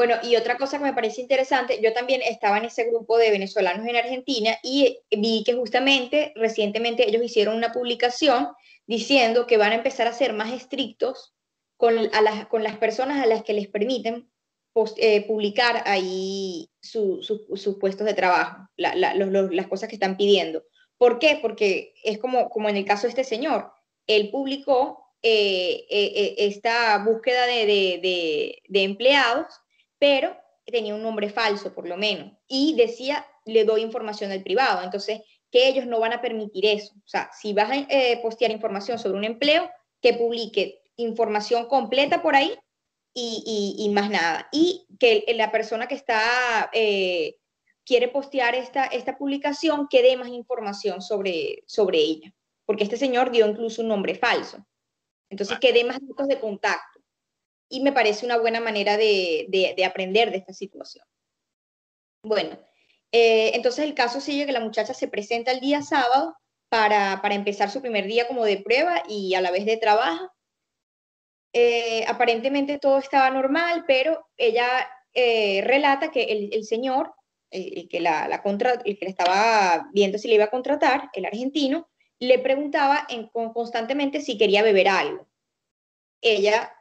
Bueno, 0.00 0.14
y 0.22 0.34
otra 0.36 0.56
cosa 0.56 0.78
que 0.78 0.84
me 0.84 0.94
parece 0.94 1.20
interesante, 1.20 1.78
yo 1.82 1.92
también 1.92 2.22
estaba 2.22 2.56
en 2.56 2.64
ese 2.64 2.84
grupo 2.84 3.18
de 3.18 3.30
venezolanos 3.30 3.86
en 3.86 3.96
Argentina 3.96 4.56
y 4.62 4.98
vi 5.10 5.44
que 5.44 5.52
justamente 5.52 6.32
recientemente 6.36 7.06
ellos 7.06 7.22
hicieron 7.22 7.54
una 7.54 7.70
publicación 7.70 8.48
diciendo 8.86 9.46
que 9.46 9.58
van 9.58 9.72
a 9.72 9.74
empezar 9.74 10.06
a 10.06 10.14
ser 10.14 10.32
más 10.32 10.54
estrictos 10.54 11.34
con, 11.76 11.96
las, 11.96 12.46
con 12.46 12.62
las 12.62 12.78
personas 12.78 13.22
a 13.22 13.26
las 13.26 13.42
que 13.42 13.52
les 13.52 13.68
permiten 13.68 14.30
eh, 14.96 15.26
publicar 15.26 15.82
ahí 15.84 16.70
sus 16.80 17.76
puestos 17.78 18.06
de 18.06 18.14
trabajo, 18.14 18.70
las 18.78 19.66
cosas 19.66 19.90
que 19.90 19.96
están 19.96 20.16
pidiendo. 20.16 20.64
¿Por 20.96 21.18
qué? 21.18 21.38
Porque 21.42 21.92
es 22.04 22.16
como, 22.16 22.48
como 22.48 22.70
en 22.70 22.78
el 22.78 22.86
caso 22.86 23.02
de 23.02 23.10
este 23.10 23.24
señor, 23.24 23.70
él 24.06 24.30
publicó 24.30 25.10
eh, 25.22 25.84
eh, 25.90 26.12
eh, 26.16 26.34
esta 26.38 26.96
búsqueda 27.04 27.44
de, 27.44 28.62
empleados, 28.70 29.44
pero 30.00 30.36
tenía 30.64 30.94
un 30.94 31.02
nombre 31.02 31.30
falso 31.30 31.72
por 31.72 31.88
lo 31.88 31.96
menos, 31.96 32.32
y 32.48 32.74
decía 32.74 33.24
le 33.44 33.64
doy 33.64 33.82
información 33.82 34.32
al 34.32 34.42
privado. 34.42 34.82
Entonces, 34.82 35.20
que 35.50 35.68
ellos 35.68 35.86
no 35.86 36.00
van 36.00 36.12
a 36.12 36.20
permitir 36.20 36.66
eso. 36.66 36.94
O 36.96 37.08
sea, 37.08 37.30
si 37.32 37.52
vas 37.52 37.70
a 37.70 37.76
eh, 37.76 38.18
postear 38.22 38.50
información 38.50 38.98
sobre 38.98 39.18
un 39.18 39.24
empleo, 39.24 39.70
que 40.00 40.14
publique 40.14 40.80
información 40.96 41.66
completa 41.66 42.22
por 42.22 42.34
ahí 42.34 42.56
y, 43.12 43.90
más 43.92 44.10
nada. 44.10 44.48
Y 44.52 44.86
que 44.98 45.24
la 45.34 45.50
persona 45.50 45.88
que 45.88 45.94
está, 45.94 46.70
eh, 46.72 47.36
quiere 47.84 48.08
postear 48.08 48.54
esta, 48.54 48.84
esta 48.86 49.18
publicación, 49.18 49.88
que 49.88 50.02
dé 50.02 50.16
más 50.16 50.28
información 50.28 51.02
sobre, 51.02 51.64
sobre 51.66 51.98
ella. 51.98 52.32
Porque 52.64 52.84
este 52.84 52.96
señor 52.96 53.30
dio 53.30 53.46
incluso 53.48 53.82
un 53.82 53.88
nombre 53.88 54.14
falso. 54.14 54.64
Entonces, 55.28 55.58
que 55.58 55.72
dé 55.72 55.84
más 55.84 55.98
datos 56.00 56.28
de 56.28 56.40
contacto. 56.40 56.89
Y 57.70 57.80
me 57.80 57.92
parece 57.92 58.26
una 58.26 58.36
buena 58.36 58.60
manera 58.60 58.98
de, 58.98 59.46
de 59.48 59.84
aprender 59.84 60.30
de 60.30 60.38
esta 60.38 60.52
situación. 60.52 61.04
Bueno, 62.22 62.58
eh, 63.12 63.52
entonces 63.54 63.84
el 63.84 63.94
caso 63.94 64.20
sigue 64.20 64.46
que 64.46 64.52
la 64.52 64.60
muchacha 64.60 64.94
se 64.94 65.08
presenta 65.08 65.50
el 65.50 65.60
día 65.60 65.82
sábado 65.82 66.36
para, 66.68 67.20
empezar 67.30 67.70
su 67.70 67.80
primer 67.80 68.06
día 68.06 68.28
como 68.28 68.44
de 68.44 68.58
prueba 68.58 69.02
y 69.08 69.34
a 69.34 69.40
la 69.40 69.50
vez 69.50 69.64
de 69.66 69.76
trabajo. 69.76 70.30
Eh, 71.52 72.04
aparentemente 72.06 72.78
todo 72.78 72.98
estaba 72.98 73.30
normal, 73.30 73.84
pero 73.86 74.28
ella 74.36 74.88
eh, 75.14 75.62
relata 75.64 76.12
que 76.12 76.50
el, 76.52 76.64
señor, 76.64 77.12
el, 77.50 77.88
que 77.88 77.98
la, 78.00 78.40
contra, 78.42 78.74
el 78.84 78.98
que 78.98 79.06
le 79.06 79.10
estaba 79.10 79.88
viendo 79.92 80.18
si 80.18 80.28
le 80.28 80.34
iba 80.34 80.44
a 80.44 80.50
contratar, 80.50 81.10
el 81.14 81.24
argentino, 81.24 81.88
le 82.20 82.38
preguntaba 82.38 83.06
en, 83.08 83.28
constantemente 83.28 84.20
si 84.20 84.38
quería 84.38 84.62
beber 84.62 84.88
algo. 84.88 85.26
Ella 86.20 86.72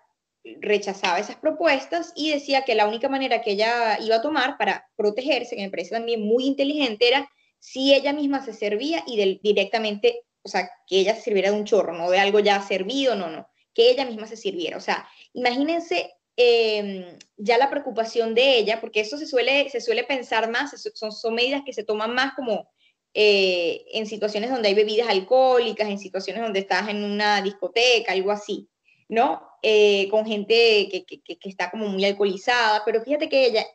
rechazaba 0.43 1.19
esas 1.19 1.35
propuestas 1.35 2.13
y 2.15 2.31
decía 2.31 2.63
que 2.63 2.75
la 2.75 2.87
única 2.87 3.09
manera 3.09 3.41
que 3.41 3.51
ella 3.51 3.99
iba 3.99 4.17
a 4.17 4.21
tomar 4.21 4.57
para 4.57 4.89
protegerse, 4.95 5.55
que 5.55 5.61
me 5.61 5.69
parece 5.69 5.91
también 5.91 6.21
muy 6.21 6.45
inteligente, 6.45 7.07
era 7.07 7.29
si 7.59 7.93
ella 7.93 8.13
misma 8.13 8.43
se 8.43 8.53
servía 8.53 9.03
y 9.05 9.39
directamente, 9.43 10.23
o 10.43 10.49
sea, 10.49 10.69
que 10.87 10.99
ella 10.99 11.15
se 11.15 11.21
sirviera 11.21 11.51
de 11.51 11.57
un 11.57 11.65
chorro, 11.65 11.93
no 11.93 12.09
de 12.09 12.19
algo 12.19 12.39
ya 12.39 12.61
servido, 12.61 13.15
no, 13.15 13.29
no, 13.29 13.49
que 13.73 13.91
ella 13.91 14.05
misma 14.05 14.27
se 14.27 14.37
sirviera. 14.37 14.77
O 14.77 14.81
sea, 14.81 15.07
imagínense 15.33 16.13
em, 16.37 17.05
ya 17.35 17.57
la 17.57 17.69
preocupación 17.69 18.33
de 18.33 18.57
ella, 18.57 18.79
porque 18.79 19.01
eso 19.01 19.17
se 19.17 19.27
suele, 19.27 19.69
se 19.69 19.81
suele 19.81 20.05
pensar 20.05 20.49
más, 20.49 20.73
son, 20.93 21.35
medidas 21.35 21.63
que 21.65 21.73
se 21.73 21.83
toman 21.83 22.13
más 22.13 22.33
como 22.33 22.69
eh, 23.13 23.85
en 23.91 24.05
situaciones 24.05 24.49
donde 24.49 24.69
hay 24.69 24.75
bebidas 24.75 25.09
alcohólicas, 25.09 25.89
en 25.89 25.99
situaciones 25.99 26.41
donde 26.41 26.59
estás 26.59 26.87
en 26.89 27.03
una 27.03 27.41
discoteca, 27.41 28.13
algo 28.13 28.31
así. 28.31 28.69
¿No? 29.09 29.49
Eh, 29.61 30.07
con 30.09 30.25
gente 30.25 30.87
que, 30.89 31.39
está 31.43 31.69
como 31.69 31.87
muy 31.87 32.05
alcoholizada, 32.05 32.83
pero 32.85 33.03
fíjate 33.03 33.27
que 33.27 33.45
ella 33.47 33.65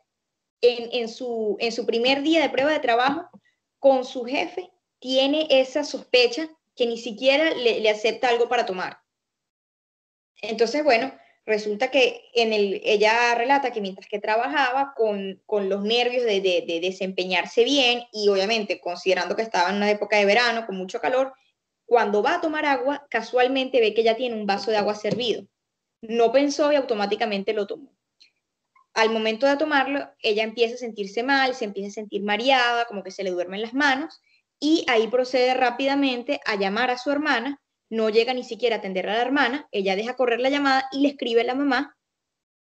en, 0.62 1.08
su, 1.08 1.56
en 1.60 1.72
su 1.72 1.84
primer 1.84 2.22
día 2.22 2.40
de 2.40 2.48
prueba 2.48 2.72
de 2.72 2.80
trabajo 2.80 3.28
con 3.78 4.06
su 4.06 4.24
jefe 4.24 4.70
tiene 4.98 5.46
esa 5.50 5.84
sospecha 5.84 6.48
que 6.74 6.86
ni 6.86 6.96
siquiera 6.96 7.50
le, 7.50 7.88
acepta 7.90 8.28
algo 8.28 8.48
para 8.48 8.64
tomar. 8.64 8.98
Entonces, 10.40 10.82
bueno, 10.82 11.12
resulta 11.44 11.90
que 11.90 12.22
en 12.34 12.54
el, 12.54 12.80
ella 12.84 13.34
relata 13.34 13.70
que 13.70 13.82
mientras 13.82 14.08
que 14.08 14.18
trabajaba 14.18 14.94
con, 14.96 15.42
los 15.68 15.82
nervios 15.82 16.24
de, 16.24 16.40
de, 16.40 16.80
desempeñarse 16.80 17.64
bien 17.64 18.04
y 18.10 18.28
obviamente 18.28 18.80
considerando 18.80 19.36
que 19.36 19.42
estaba 19.42 19.68
en 19.68 19.76
una 19.76 19.90
época 19.90 20.16
de 20.16 20.24
verano 20.24 20.64
con 20.64 20.76
mucho 20.76 21.00
calor, 21.00 21.34
cuando 21.94 22.24
va 22.24 22.34
a 22.34 22.40
tomar 22.40 22.66
agua, 22.66 23.06
casualmente 23.08 23.78
ve 23.78 23.94
que 23.94 24.02
ya 24.02 24.16
tiene 24.16 24.34
un 24.34 24.46
vaso 24.46 24.72
de 24.72 24.78
agua 24.78 24.96
servido. 24.96 25.46
No 26.02 26.32
pensó 26.32 26.72
y 26.72 26.74
automáticamente 26.74 27.52
lo 27.52 27.68
tomó. 27.68 27.94
Al 28.94 29.10
momento 29.10 29.46
de 29.46 29.56
tomarlo, 29.56 30.10
ella 30.18 30.42
empieza 30.42 30.74
a 30.74 30.78
sentirse 30.78 31.22
mal, 31.22 31.54
se 31.54 31.66
empieza 31.66 31.90
a 31.90 32.02
sentir 32.02 32.24
mareada, 32.24 32.86
como 32.86 33.04
que 33.04 33.12
se 33.12 33.22
le 33.22 33.30
duermen 33.30 33.62
las 33.62 33.74
manos, 33.74 34.20
y 34.58 34.84
ahí 34.88 35.06
procede 35.06 35.54
rápidamente 35.54 36.40
a 36.44 36.56
llamar 36.56 36.90
a 36.90 36.98
su 36.98 37.12
hermana. 37.12 37.62
No 37.88 38.10
llega 38.10 38.34
ni 38.34 38.42
siquiera 38.42 38.74
a 38.74 38.78
atender 38.80 39.08
a 39.08 39.14
la 39.14 39.22
hermana, 39.22 39.68
ella 39.70 39.94
deja 39.94 40.16
correr 40.16 40.40
la 40.40 40.50
llamada 40.50 40.88
y 40.90 40.98
le 40.98 41.10
escribe 41.10 41.42
a 41.42 41.44
la 41.44 41.54
mamá 41.54 41.96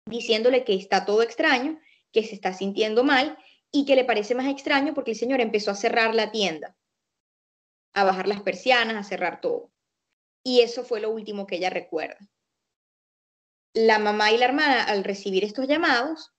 diciéndole 0.07 0.65
que 0.65 0.73
está 0.73 1.05
todo 1.05 1.21
extraño, 1.21 1.79
que 2.11 2.25
se 2.25 2.35
está 2.35 2.51
sintiendo 2.51 3.05
mal 3.05 3.37
y 3.71 3.85
que 3.85 3.95
le 3.95 4.03
parece 4.03 4.35
más 4.35 4.47
extraño 4.47 4.93
porque 4.93 5.11
el 5.11 5.17
señor 5.17 5.39
empezó 5.39 5.71
a 5.71 5.75
cerrar 5.75 6.13
la 6.15 6.31
tienda 6.31 6.75
a 7.93 8.03
bajar 8.03 8.27
las 8.27 8.41
persianas, 8.41 8.95
a 8.95 9.07
cerrar 9.07 9.41
todo. 9.41 9.71
Y 10.43 10.61
eso 10.61 10.83
fue 10.83 11.01
lo 11.01 11.11
último 11.11 11.45
que 11.45 11.57
ella 11.57 11.69
recuerda. 11.69 12.17
La 13.73 13.99
mamá 13.99 14.31
y 14.31 14.37
la 14.37 14.45
hermana, 14.45 14.83
al 14.83 15.03
recibir 15.03 15.43
estos 15.43 15.67
llamados, 15.67 16.33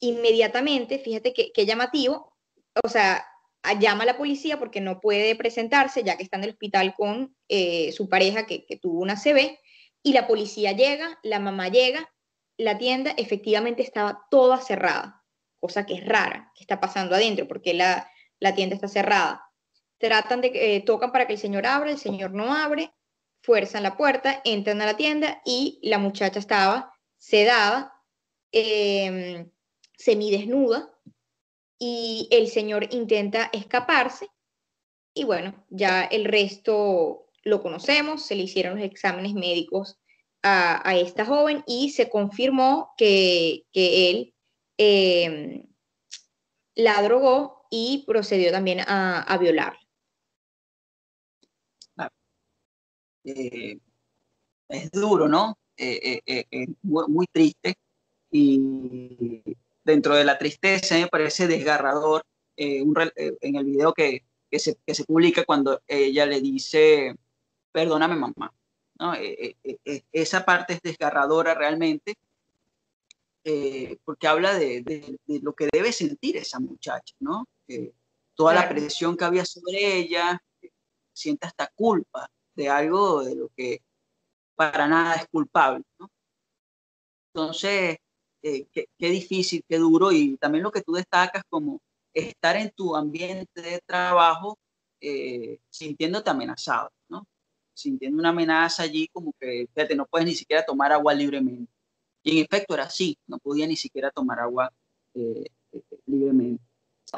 inmediatamente, 0.00 0.98
fíjate 0.98 1.32
qué 1.32 1.66
llamativo, 1.66 2.36
o 2.82 2.88
sea, 2.88 3.26
llama 3.74 4.04
a 4.04 4.06
la 4.06 4.16
policía 4.16 4.58
porque 4.58 4.80
no 4.80 5.00
puede 5.00 5.34
presentarse 5.36 6.02
ya 6.02 6.16
que 6.16 6.22
está 6.22 6.36
en 6.36 6.44
el 6.44 6.50
hospital 6.50 6.94
con 6.94 7.36
eh, 7.48 7.92
su 7.92 8.08
pareja 8.08 8.46
que, 8.46 8.64
tuvo 8.80 9.00
una 9.00 9.16
CB, 9.16 9.58
y 10.02 10.12
la 10.12 10.26
policía 10.26 10.72
llega, 10.72 11.18
la 11.22 11.38
mamá 11.38 11.68
llega, 11.68 12.08
la 12.56 12.78
tienda 12.78 13.12
efectivamente 13.16 13.82
estaba 13.82 14.26
toda 14.30 14.60
cerrada, 14.60 15.22
cosa 15.60 15.86
que 15.86 15.94
es 15.94 16.06
rara, 16.06 16.52
que 16.54 16.62
está 16.62 16.80
pasando 16.80 17.14
adentro, 17.14 17.46
porque 17.46 17.74
la, 17.74 18.10
la 18.38 18.54
tienda 18.54 18.74
está 18.74 18.88
cerrada 18.88 19.44
tratan 19.98 20.40
de, 20.40 20.52
eh, 20.54 20.80
tocan 20.80 21.12
para 21.12 21.26
que 21.26 21.34
el 21.34 21.38
señor 21.38 21.66
abra, 21.66 21.90
el 21.90 21.98
señor 21.98 22.32
no 22.32 22.54
abre, 22.54 22.92
fuerzan 23.42 23.82
la 23.82 23.96
puerta, 23.96 24.40
entran 24.44 24.80
a 24.80 24.86
la 24.86 24.96
tienda 24.96 25.42
y 25.44 25.78
la 25.82 25.98
muchacha 25.98 26.38
estaba 26.38 26.92
sedada, 27.16 27.92
em, 28.52 29.50
semidesnuda, 29.96 30.90
y 31.78 32.28
el 32.30 32.48
señor 32.48 32.88
intenta 32.92 33.50
escaparse, 33.52 34.28
y 35.14 35.24
bueno, 35.24 35.64
ya 35.70 36.04
el 36.04 36.24
resto 36.24 37.26
lo 37.42 37.62
conocemos, 37.62 38.24
se 38.24 38.36
le 38.36 38.44
hicieron 38.44 38.76
los 38.76 38.84
exámenes 38.84 39.34
médicos 39.34 39.98
a, 40.42 40.96
esta 40.96 41.24
joven 41.24 41.64
y 41.66 41.90
se 41.90 42.08
confirmó 42.08 42.92
que, 42.96 43.64
él 43.72 44.34
em, 44.76 45.66
la 46.74 47.02
drogó 47.02 47.66
y 47.70 48.04
procedió 48.06 48.52
también 48.52 48.80
a, 48.80 49.22
a 49.22 49.38
violarla. 49.38 49.87
Eh, 53.28 53.78
es 54.68 54.90
duro, 54.90 55.28
¿no? 55.28 55.58
Eh, 55.76 56.20
eh, 56.26 56.66
muy, 56.82 57.26
triste. 57.26 57.74
Y 58.30 59.42
dentro 59.84 60.14
de 60.14 60.24
la 60.24 60.38
tristeza 60.38 60.96
me 60.96 61.08
parece 61.08 61.46
desgarrador 61.46 62.22
en 62.56 63.56
el 63.56 63.64
video 63.64 63.92
que, 63.92 64.24
se, 64.52 64.76
publica 65.06 65.44
cuando 65.44 65.80
ella 65.86 66.26
le 66.26 66.40
dice, 66.40 67.14
perdóname 67.72 68.16
mamá. 68.16 68.52
¿no? 69.00 69.14
esa 70.12 70.44
parte 70.44 70.74
es 70.74 70.82
desgarradora 70.82 71.54
realmente. 71.54 72.14
porque 74.04 74.26
habla 74.26 74.58
de, 74.58 75.18
lo 75.26 75.52
que 75.54 75.68
debe 75.72 75.92
sentir 75.92 76.36
esa 76.36 76.60
muchacha, 76.60 77.14
¿no? 77.20 77.46
toda 78.34 78.54
la 78.54 78.68
presión 78.68 79.16
que 79.16 79.24
había 79.24 79.44
sobre 79.44 79.96
ella, 79.96 80.42
siente 81.12 81.46
hasta 81.46 81.66
culpa 81.68 82.30
de 82.58 82.68
algo 82.68 83.22
de 83.24 83.36
lo 83.36 83.48
que 83.56 83.80
para 84.56 84.88
nada 84.88 85.14
es 85.14 85.28
culpable. 85.28 85.84
¿no? 86.00 86.10
Entonces, 87.32 87.98
eh, 88.42 88.66
qué, 88.72 88.88
difícil, 88.98 89.62
qué 89.68 89.78
duro 89.78 90.10
y 90.10 90.36
también 90.38 90.64
lo 90.64 90.72
que 90.72 90.82
tú 90.82 90.92
destacas 90.92 91.44
como 91.48 91.80
estar 92.12 92.56
en 92.56 92.70
tu 92.70 92.96
ambiente 92.96 93.62
de 93.62 93.80
trabajo 93.86 94.58
eh, 95.00 95.60
sintiéndote 95.70 96.30
amenazado, 96.30 96.90
¿no? 97.08 97.24
Sintiendo 97.74 98.18
una 98.18 98.30
amenaza 98.30 98.82
allí 98.82 99.06
como 99.12 99.32
que, 99.38 99.68
no 99.94 100.06
puedes 100.06 100.26
ni 100.26 100.34
siquiera 100.34 100.66
tomar 100.66 100.92
agua 100.92 101.14
libremente. 101.14 101.72
Y 102.24 102.38
en 102.38 102.44
efecto 102.44 102.74
era 102.74 102.84
así, 102.84 103.16
no 103.28 103.38
podía 103.38 103.68
ni 103.68 103.76
siquiera 103.76 104.10
tomar 104.10 104.40
agua 104.40 104.72
eh, 105.14 105.44
libremente. 106.06 106.64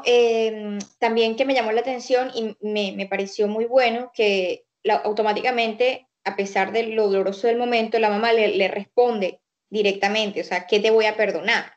Em, 0.04 0.78
también 0.98 1.34
que 1.34 1.46
me 1.46 1.54
llamó 1.54 1.72
la 1.72 1.80
atención 1.80 2.30
y 2.34 2.54
me, 2.60 2.92
me 2.94 3.06
pareció 3.06 3.48
muy 3.48 3.64
bueno 3.64 4.12
que 4.14 4.66
automáticamente, 5.04 6.08
a 6.24 6.36
pesar 6.36 6.72
de 6.72 6.84
lo 6.84 7.08
doloroso 7.08 7.46
del 7.46 7.58
momento, 7.58 7.98
la 7.98 8.10
mamá 8.10 8.32
le, 8.32 8.68
responde 8.68 9.40
directamente, 9.68 10.40
o 10.40 10.44
sea, 10.44 10.66
¿qué 10.66 10.80
te 10.80 10.90
voy 10.90 11.06
a 11.06 11.16
perdonar? 11.16 11.72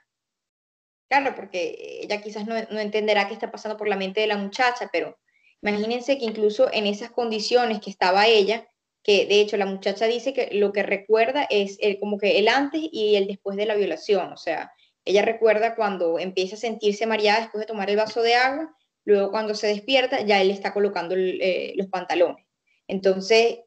Claro, 1.10 1.36
porque 1.36 2.00
ella 2.02 2.22
quizás 2.22 2.48
no, 2.48 2.56
entenderá 2.58 3.28
qué 3.28 3.34
está 3.34 3.52
pasando 3.52 3.78
por 3.78 3.88
la 3.88 3.96
mente 3.96 4.22
de 4.22 4.28
la 4.28 4.38
muchacha, 4.38 4.90
pero 4.92 5.18
imagínense 5.62 6.18
que 6.18 6.26
incluso 6.26 6.72
en 6.74 6.88
esas 6.88 7.12
condiciones 7.12 7.80
que 7.80 7.90
estaba 7.90 8.28
ella, 8.28 8.68
que 9.04 9.26
de 9.26 9.42
hecho 9.42 9.58
la 9.58 9.66
muchacha 9.66 10.08
dice 10.08 10.34
que 10.34 10.50
lo 10.54 10.72
que 10.72 10.82
recuerda 10.82 11.46
es 11.50 11.78
el, 11.82 12.00
como 12.00 12.18
que 12.18 12.40
el 12.40 12.48
antes 12.48 12.82
y 12.92 13.16
el 13.16 13.28
después 13.28 13.58
de 13.58 13.66
la 13.66 13.76
violación, 13.76 14.34
o 14.34 14.38
sea, 14.38 14.72
ella 15.06 15.22
recuerda 15.22 15.76
cuando 15.76 16.18
empieza 16.18 16.56
a 16.56 16.60
sentirse 16.60 17.06
mareada 17.06 17.42
después 17.42 17.60
de 17.60 17.68
tomar 17.68 17.90
el 17.90 17.98
vaso 17.98 18.22
de 18.22 18.36
agua, 18.36 18.74
luego 19.06 19.32
cuando 19.32 19.54
se 19.54 19.68
despierta 19.68 20.22
ya 20.22 20.42
él 20.42 20.50
está 20.50 20.74
colocando 20.74 21.16
eh, 21.18 21.74
los 21.76 21.88
pantalones. 21.88 22.46
Entonces, 22.88 23.60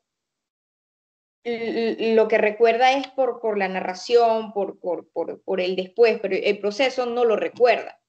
lo 1.45 2.27
que 2.27 2.39
recuerda 2.39 2.93
es 2.93 3.07
por, 3.09 3.41
por 3.41 3.57
la 3.57 3.69
narración, 3.69 4.53
por, 4.53 4.81
por, 4.81 5.09
por, 5.13 5.61
el 5.61 5.77
después, 5.77 6.19
pero 6.21 6.35
el 6.35 6.59
proceso 6.59 7.07
no 7.07 7.25
lo 7.25 7.37
recuerda. 7.37 8.01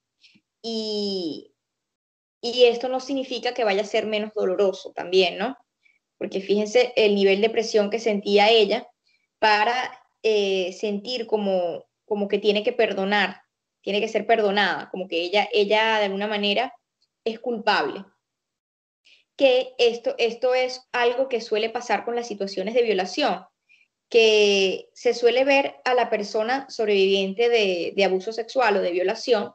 Y, 0.61 1.53
y 2.41 2.65
esto 2.65 2.89
no 2.89 2.99
significa 2.99 3.53
que 3.53 3.63
vaya 3.63 3.83
a 3.83 3.85
ser 3.85 4.07
menos 4.07 4.31
doloroso 4.33 4.91
también, 4.91 5.37
¿no? 5.37 5.55
Porque 6.17 6.41
fíjense 6.41 6.93
el 6.95 7.13
nivel 7.13 7.41
de 7.41 7.51
presión 7.51 7.91
que 7.91 7.99
sentía 7.99 8.49
ella 8.49 8.87
para 9.37 10.01
eh, 10.23 10.73
sentir 10.73 11.27
como, 11.27 11.85
como 12.05 12.27
que 12.27 12.39
tiene 12.39 12.63
que 12.63 12.73
perdonar, 12.73 13.41
tiene 13.81 14.01
que 14.01 14.07
ser 14.07 14.25
perdonada, 14.25 14.89
como 14.89 15.07
que 15.07 15.21
ella, 15.21 15.47
ella 15.53 15.99
de 15.99 16.05
alguna 16.05 16.27
manera 16.27 16.73
es 17.23 17.39
culpable. 17.39 18.03
Que 19.37 19.75
esto, 19.77 20.15
esto 20.17 20.53
es 20.53 20.81
algo 20.91 21.29
que 21.29 21.41
suele 21.41 21.69
pasar 21.69 22.03
con 22.03 22.15
las 22.15 22.27
situaciones 22.27 22.73
de 22.73 22.81
violación, 22.81 23.45
que 24.09 24.89
se 24.93 25.13
suele 25.13 25.45
ver 25.45 25.75
a 25.85 25.93
la 25.93 26.09
persona 26.09 26.69
sobreviviente 26.69 27.49
de, 27.49 28.03
abuso 28.03 28.33
sexual 28.33 28.77
o 28.77 28.81
de 28.81 28.91
violación 28.91 29.53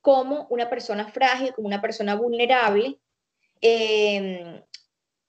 como 0.00 0.46
una 0.50 0.70
persona 0.70 1.10
frágil, 1.10 1.52
como 1.52 1.66
una 1.66 1.82
persona 1.82 2.14
vulnerable, 2.14 2.98
em, 3.60 4.62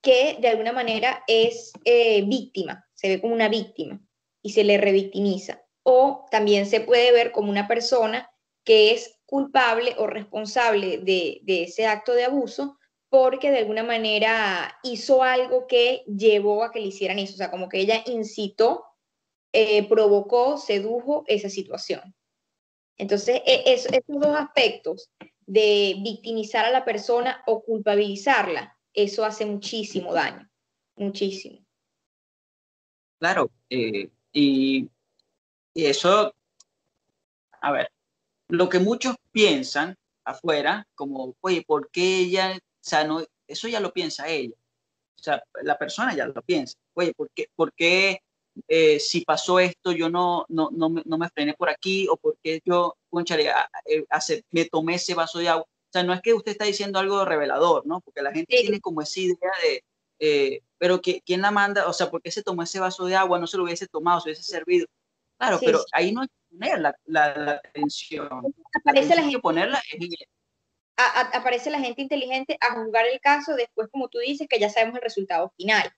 que 0.02 0.38
de 0.40 0.48
alguna 0.48 0.72
manera 0.72 1.24
es 1.28 1.74
eh, 1.84 2.22
víctima, 2.22 2.88
se 2.94 3.10
ve 3.10 3.22
como 3.22 3.34
una 3.34 3.50
víctima 3.50 4.00
y 4.42 4.52
se 4.52 4.64
le 4.64 4.78
revictimiza. 4.78 5.66
O 5.84 6.26
también 6.32 6.66
se 6.66 6.82
puede 6.82 7.12
ver 7.12 7.32
como 7.32 7.50
una 7.50 7.68
persona 7.68 8.30
que 8.64 8.92
es 8.92 9.20
culpable 9.26 9.96
o 9.98 10.08
responsable 10.08 11.00
de, 11.00 11.42
ese 11.46 11.88
acto 11.88 12.14
de 12.14 12.26
abuso 12.26 12.79
porque 13.10 13.52
de 13.52 13.60
alguna 13.60 13.84
manera 13.84 14.78
hizo 14.84 15.24
algo 15.24 15.68
que 15.68 16.04
llevó 16.06 16.64
a 16.64 16.72
que 16.72 16.80
le 16.80 16.88
hicieran 16.88 17.20
eso, 17.20 17.34
o 17.34 17.38
sea, 17.38 17.52
como 17.52 17.68
que 17.68 17.80
ella 17.80 18.04
incitó, 18.06 18.86
eh, 19.52 19.88
provocó, 19.88 20.58
sedujo 20.58 21.24
esa 21.28 21.50
situación. 21.50 22.16
Entonces, 22.98 23.42
e, 23.46 23.64
esos 23.66 23.92
dos 24.08 24.36
aspectos 24.36 25.10
de 25.48 25.96
victimizar 26.04 26.66
a 26.66 26.72
la 26.72 26.86
persona 26.86 27.42
o 27.48 27.64
culpabilizarla, 27.64 28.78
eso 28.94 29.26
hace 29.26 29.46
muchísimo 29.46 30.14
daño, 30.14 30.48
muchísimo. 30.96 31.66
Claro, 33.20 33.50
eh, 33.70 34.10
y, 34.32 34.88
eso, 35.74 36.34
a 37.62 37.72
ver, 37.72 37.92
lo 38.50 38.70
que 38.70 38.80
muchos 38.80 39.16
piensan 39.32 39.98
afuera, 40.24 40.88
como, 40.94 41.36
oye, 41.42 41.64
¿por 41.66 41.90
qué 41.90 42.20
ella, 42.20 42.60
sea, 42.82 43.04
no, 43.04 43.24
eso 43.48 43.68
ya 43.68 43.80
lo 43.80 43.94
piensa 43.94 44.28
ella, 44.28 44.56
o 45.20 45.24
sea, 45.24 45.44
la 45.64 45.78
persona 45.78 46.16
ya 46.16 46.26
lo 46.26 46.42
piensa, 46.42 46.78
oye, 46.94 47.14
¿por 47.14 47.30
qué, 47.32 47.48
por 47.56 47.74
qué 47.74 48.22
eh, 48.68 49.00
si 49.00 49.22
pasó 49.22 49.60
esto 49.60 49.92
yo 49.92 50.10
no, 50.10 50.46
no, 50.50 50.70
no, 50.72 50.90
me, 50.90 51.02
no 51.06 51.18
me 51.18 51.30
frené 51.30 51.54
por 51.54 51.70
aquí 51.70 52.08
o 52.10 52.18
por 52.18 52.38
qué 52.44 52.62
yo, 52.66 52.96
conchale, 53.10 53.52
eh, 53.86 54.06
me 54.52 54.66
tomé 54.66 54.96
ese 54.96 55.14
vaso 55.14 55.40
de 55.40 55.50
agua? 55.50 55.64
O 55.64 55.92
sea, 55.92 56.04
no 56.04 56.14
es 56.14 56.22
que 56.22 56.34
usted 56.34 56.52
está 56.52 56.66
diciendo 56.66 57.00
algo 57.00 57.26
revelador, 57.26 57.86
¿no? 57.88 58.02
Porque 58.02 58.22
la 58.22 58.32
gente 58.32 58.58
tiene 58.62 58.80
como 58.80 59.02
esa 59.02 59.20
idea 59.20 59.52
de, 59.64 59.84
eh, 60.20 60.62
pero 60.78 61.02
¿quién 61.02 61.42
la 61.42 61.50
manda? 61.50 61.88
O 61.88 61.94
sea, 61.94 62.12
¿por 62.12 62.22
qué 62.22 62.30
se 62.30 62.44
tomó 62.44 62.62
ese 62.62 62.80
vaso 62.80 63.06
de 63.06 63.16
agua? 63.16 63.40
No 63.40 63.48
se 63.48 63.58
lo 63.58 63.64
hubiese 63.64 63.88
tomado, 63.88 64.20
se 64.20 64.30
hubiese 64.30 64.44
servido. 64.44 64.86
Claro, 65.38 65.60
pero 65.60 65.84
ahí 65.94 66.12
no 66.12 66.22
hay 66.22 66.28
que 66.28 66.58
poner 66.58 66.80
la, 66.80 66.96
la, 67.06 67.52
atención. 67.54 68.54
Aparece 68.74 69.16
la, 69.16 69.24
gente, 69.24 69.40
ponerla 69.40 69.82
aparece 71.34 71.70
la 71.70 71.80
gente 71.80 72.02
inteligente 72.02 72.58
a 72.60 72.74
juzgar 72.76 73.06
el 73.06 73.20
caso 73.20 73.56
después, 73.56 73.90
como 73.92 74.10
tú 74.10 74.20
dices, 74.20 74.48
que 74.50 74.60
ya 74.60 74.70
sabemos 74.70 74.96
el 74.96 75.02
resultado 75.02 75.52
final. 75.58 75.92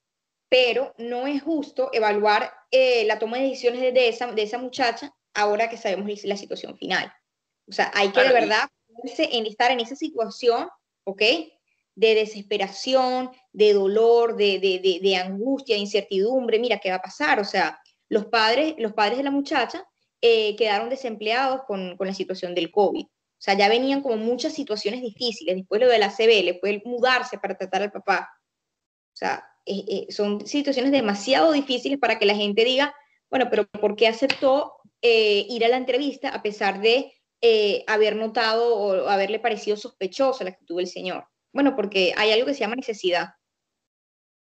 Pero 0.49 0.93
no 0.97 1.27
es 1.27 1.41
justo 1.41 1.89
evaluar 1.93 2.53
eh, 2.71 3.05
la 3.05 3.19
toma 3.19 3.37
de 3.37 3.43
decisiones 3.43 3.81
de 3.81 4.09
esa, 4.09 4.27
de 4.31 4.41
esa 4.43 4.57
muchacha 4.57 5.13
ahora 5.33 5.69
que 5.69 5.77
sabemos 5.77 6.23
la 6.23 6.37
situación 6.37 6.77
final. 6.77 7.11
O 7.67 7.71
sea, 7.71 7.91
hay 7.93 8.09
que 8.11 8.21
de 8.21 8.33
verdad 8.33 8.67
en 9.17 9.45
estar 9.45 9.71
en 9.71 9.79
esa 9.79 9.95
situación, 9.95 10.67
¿ok? 11.05 11.21
de 11.95 12.15
desesperación, 12.15 13.31
de 13.51 13.73
dolor, 13.73 14.35
de, 14.35 14.59
de, 14.59 14.99
de, 15.01 15.15
angustia, 15.17 15.75
de 15.75 15.81
incertidumbre, 15.81 16.59
mira, 16.59 16.79
¿qué 16.79 16.89
va 16.89 16.95
a 16.95 17.01
pasar? 17.01 17.39
O 17.39 17.43
sea, 17.43 17.79
los 18.09 18.25
padres, 18.25 18.75
los 18.77 18.93
padres 18.93 19.17
de 19.17 19.23
la 19.23 19.31
muchacha 19.31 19.85
eh, 20.21 20.55
quedaron 20.55 20.89
desempleados 20.89 21.61
con, 21.67 21.97
con, 21.97 22.07
la 22.07 22.13
situación 22.13 22.55
del 22.55 22.71
COVID. 22.71 23.05
O 23.41 23.43
sea, 23.43 23.55
ya 23.55 23.69
venían 23.69 24.01
como 24.01 24.17
muchas 24.17 24.53
situaciones 24.53 25.01
difíciles, 25.01 25.55
después 25.55 25.81
lo 25.81 25.87
de 25.87 25.97
la 25.97 26.11
CB, 26.11 26.45
después 26.45 26.79
mudarse 26.85 27.39
para 27.39 27.57
tratar 27.57 27.81
al 27.81 27.91
papá. 27.91 28.29
O 29.13 29.17
sea, 29.17 29.43
eh, 29.65 29.83
eh, 29.87 30.11
son 30.11 30.45
situaciones 30.45 30.91
demasiado 30.91 31.51
difíciles 31.51 31.97
para 31.99 32.19
que 32.19 32.25
la 32.25 32.35
gente 32.35 32.63
diga, 32.63 32.95
bueno, 33.29 33.47
pero 33.49 33.65
¿por 33.67 33.95
qué 33.95 34.07
aceptó 34.07 34.75
ir 35.01 35.65
a 35.65 35.69
la 35.69 35.77
entrevista 35.77 36.29
a 36.29 36.43
pesar 36.43 36.79
de 36.79 37.11
haber 37.87 38.15
notado 38.15 38.75
o 38.75 39.09
haberle 39.09 39.39
parecido 39.39 39.75
sospechosa 39.75 40.43
la 40.43 40.51
actitud 40.51 40.77
del 40.77 40.87
señor? 40.87 41.25
Bueno, 41.51 41.75
porque 41.75 42.13
hay 42.15 42.31
algo 42.31 42.45
que 42.45 42.53
se 42.53 42.61
llama 42.61 42.75
necesidad. 42.75 43.33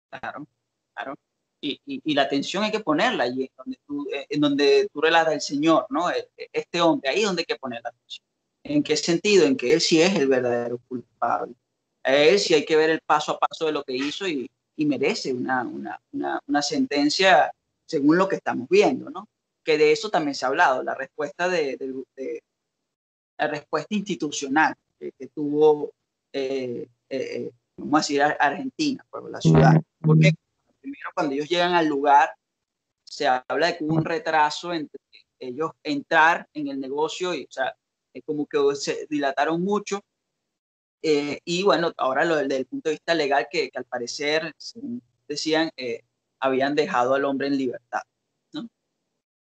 Claro, 0.09 0.47
claro. 0.93 1.15
Y, 1.63 1.79
y, 1.85 2.13
la 2.15 2.23
atención 2.23 2.63
hay 2.63 2.71
que 2.71 2.79
ponerla 2.79 3.25
allí, 3.25 3.43
en 3.43 3.51
donde 3.55 3.79
tú, 3.85 4.07
eh, 4.11 4.25
en 4.29 4.41
donde 4.41 4.89
tú 4.91 4.99
relatas 4.99 5.33
al 5.35 5.41
Señor, 5.41 5.85
¿no? 5.89 6.09
E, 6.09 6.31
e, 6.35 6.49
este 6.51 6.81
hombre, 6.81 7.11
ahí 7.11 7.19
es 7.19 7.25
donde 7.25 7.41
hay 7.41 7.45
que 7.45 7.55
poner 7.55 7.81
la 7.83 7.89
atención. 7.89 8.25
¿En 8.63 8.83
qué 8.83 8.95
sentido? 8.97 9.45
En 9.45 9.57
que 9.57 9.73
él 9.73 9.81
sí 9.81 10.01
es 10.01 10.15
el 10.15 10.27
verdadero 10.27 10.79
culpable. 10.87 11.55
A 12.03 12.15
él 12.15 12.39
sí 12.39 12.53
hay 12.53 12.65
que 12.65 12.75
ver 12.75 12.89
el 12.89 13.01
paso 13.01 13.33
a 13.33 13.39
paso 13.39 13.65
de 13.65 13.71
lo 13.71 13.83
que 13.83 13.93
hizo 13.93 14.27
y, 14.27 14.49
y 14.75 14.85
merece 14.85 15.33
una, 15.33 15.63
una, 15.63 15.99
una, 16.11 16.39
una, 16.47 16.61
sentencia 16.61 17.51
según 17.85 18.17
lo 18.17 18.27
que 18.27 18.37
estamos 18.37 18.67
viendo, 18.69 19.09
¿no? 19.09 19.27
Que 19.63 19.77
de 19.77 19.91
eso 19.91 20.09
también 20.09 20.33
se 20.33 20.45
ha 20.45 20.49
hablado, 20.49 20.83
la 20.83 20.95
respuesta 20.95 21.49
de, 21.49 21.77
de, 22.15 22.43
la 23.37 23.47
respuesta 23.47 23.93
institucional 23.93 24.75
que, 24.99 25.11
que 25.11 25.27
tuvo 25.27 25.91
eh, 26.33 26.87
eh, 27.09 27.51
vamos 27.77 27.99
a 27.99 28.01
decir, 28.01 28.21
Argentina, 28.21 29.05
por 29.09 29.29
la 29.29 29.41
ciudad. 29.41 29.73
Porque 29.99 30.33
primero 30.79 31.09
cuando 31.13 31.33
ellos 31.33 31.49
llegan 31.49 31.73
al 31.73 31.87
lugar, 31.87 32.33
se 33.03 33.27
habla 33.27 33.67
de 33.67 33.77
que 33.77 33.83
hubo 33.83 33.95
un 33.95 34.05
retraso 34.05 34.73
entre 34.73 34.99
ellos 35.39 35.71
entrar 35.83 36.47
en 36.53 36.67
el 36.67 36.79
negocio 36.79 37.33
y, 37.33 37.43
o 37.43 37.51
sea, 37.51 37.75
es 38.13 38.23
como 38.25 38.45
que 38.45 38.57
se 38.75 39.07
dilataron 39.09 39.61
mucho. 39.61 40.01
Eh, 41.01 41.39
y 41.45 41.63
bueno, 41.63 41.93
ahora 41.97 42.25
lo 42.25 42.35
desde 42.35 42.57
el 42.57 42.65
punto 42.65 42.89
de 42.89 42.95
vista 42.95 43.13
legal, 43.13 43.47
que, 43.49 43.69
que 43.69 43.77
al 43.77 43.85
parecer, 43.85 44.53
decían, 45.27 45.71
eh, 45.77 46.01
habían 46.39 46.75
dejado 46.75 47.15
al 47.15 47.25
hombre 47.25 47.47
en 47.47 47.57
libertad, 47.57 48.01
¿no? 48.53 48.67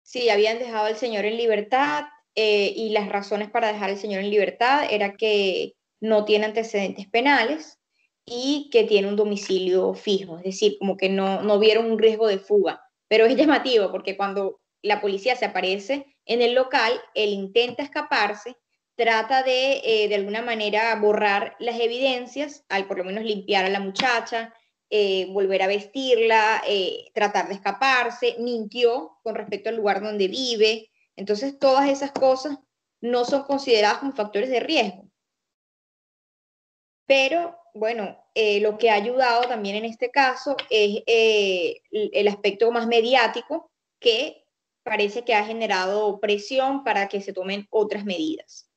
Sí, 0.02 0.28
habían 0.28 0.58
dejado 0.58 0.86
al 0.86 0.96
señor 0.96 1.24
en 1.24 1.36
libertad 1.36 2.04
eh, 2.34 2.72
y 2.74 2.90
las 2.90 3.08
razones 3.08 3.50
para 3.50 3.72
dejar 3.72 3.90
al 3.90 3.98
señor 3.98 4.22
en 4.22 4.30
libertad 4.30 4.86
era 4.90 5.16
que 5.16 5.74
no 6.00 6.24
tiene 6.24 6.46
antecedentes 6.46 7.08
penales 7.08 7.78
y 8.24 8.68
que 8.72 8.84
tiene 8.84 9.08
un 9.08 9.16
domicilio 9.16 9.94
fijo, 9.94 10.38
es 10.38 10.44
decir, 10.44 10.76
como 10.78 10.96
que 10.96 11.08
no, 11.08 11.42
no 11.42 11.58
vieron 11.58 11.90
un 11.90 11.98
riesgo 11.98 12.26
de 12.26 12.38
fuga. 12.38 12.82
Pero 13.08 13.26
es 13.26 13.36
llamativo 13.36 13.92
porque 13.92 14.16
cuando 14.16 14.60
la 14.82 15.00
policía 15.00 15.36
se 15.36 15.44
aparece 15.44 16.15
en 16.26 16.42
el 16.42 16.54
local, 16.54 16.92
él 17.14 17.30
intenta 17.30 17.82
escaparse, 17.82 18.56
trata 18.94 19.42
de 19.42 19.80
eh, 19.84 20.08
de 20.08 20.14
alguna 20.14 20.42
manera 20.42 20.94
borrar 20.96 21.56
las 21.58 21.78
evidencias, 21.80 22.64
al 22.68 22.86
por 22.86 22.98
lo 22.98 23.04
menos 23.04 23.24
limpiar 23.24 23.64
a 23.64 23.70
la 23.70 23.80
muchacha, 23.80 24.54
eh, 24.90 25.26
volver 25.30 25.62
a 25.62 25.66
vestirla, 25.66 26.62
eh, 26.66 27.10
tratar 27.14 27.48
de 27.48 27.54
escaparse, 27.54 28.36
mintió 28.38 29.18
con 29.22 29.34
respecto 29.34 29.68
al 29.68 29.76
lugar 29.76 30.02
donde 30.02 30.28
vive. 30.28 30.90
Entonces, 31.16 31.58
todas 31.58 31.88
esas 31.88 32.12
cosas 32.12 32.58
no 33.00 33.24
son 33.24 33.44
consideradas 33.44 33.98
como 33.98 34.12
factores 34.12 34.50
de 34.50 34.60
riesgo. 34.60 35.08
Pero 37.06 37.56
bueno, 37.74 38.16
eh, 38.34 38.60
lo 38.60 38.78
que 38.78 38.90
ha 38.90 38.94
ayudado 38.94 39.42
también 39.48 39.76
en 39.76 39.84
este 39.84 40.10
caso 40.10 40.56
es 40.70 41.02
eh, 41.06 41.82
el 41.90 42.28
aspecto 42.28 42.70
más 42.72 42.86
mediático 42.86 43.70
que 44.00 44.45
parece 44.86 45.24
que 45.24 45.34
ha 45.34 45.44
generado 45.44 46.20
presión 46.20 46.84
para 46.84 47.08
que 47.08 47.20
se 47.20 47.32
tomen 47.32 47.66
otras 47.70 48.04
medidas. 48.04 48.70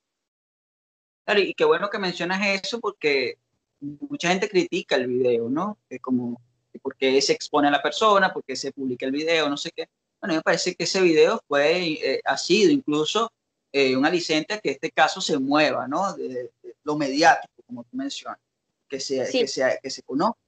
Claro, 1.24 1.39
y 1.39 1.54
qué 1.54 1.63
bueno 1.65 1.88
que 1.91 2.00
mencionas 2.00 2.41
eso 2.48 2.80
porque 2.80 3.38
mucha 3.80 4.30
gente 4.30 4.50
critica 4.50 4.95
el 4.95 5.06
video, 5.06 5.50
¿no? 5.50 5.78
como, 6.02 6.41
¿por 6.82 6.95
qué 6.98 7.22
se 7.22 7.34
expone 7.34 7.67
a 7.67 7.72
la 7.72 7.84
persona? 7.84 8.34
¿Por 8.34 8.43
qué 8.43 8.56
se 8.56 8.72
publica 8.72 9.06
el 9.06 9.12
video? 9.12 9.48
No 9.48 9.56
sé 9.56 9.69
qué. 9.72 9.88
Bueno, 10.19 10.34
me 10.34 10.41
parece 10.41 10.74
que 10.74 10.86
ese 10.86 11.00
video 11.00 11.39
fue, 11.48 11.91
eh, 11.91 12.22
ha 12.26 12.38
sido 12.38 12.72
incluso 12.72 13.32
un 13.72 14.04
aliciente 14.04 14.56
a 14.56 14.60
que 14.60 14.72
este 14.72 14.89
caso 14.89 15.22
se 15.22 15.38
mueva, 15.38 15.88
¿no? 15.88 16.15
de 16.15 16.50
lo 16.84 16.98
mediático 16.98 17.54
como 17.67 17.84
tú 17.84 17.95
mencionas, 17.95 18.39
que 18.88 19.00
se, 19.00 19.30
que 19.32 19.45
que 19.84 19.89
se 19.91 20.02
conozca. 20.02 20.41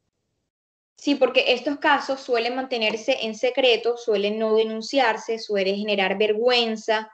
Sí, 1.02 1.16
porque 1.16 1.46
estos 1.54 1.80
casos 1.80 2.20
suelen 2.22 2.56
mantenerse 2.56 3.18
en 3.24 3.34
secreto, 3.34 3.98
suelen 3.98 4.38
no 4.38 4.54
denunciarse, 4.54 5.40
suelen 5.40 5.76
generar 5.76 6.16
vergüenza 6.16 7.12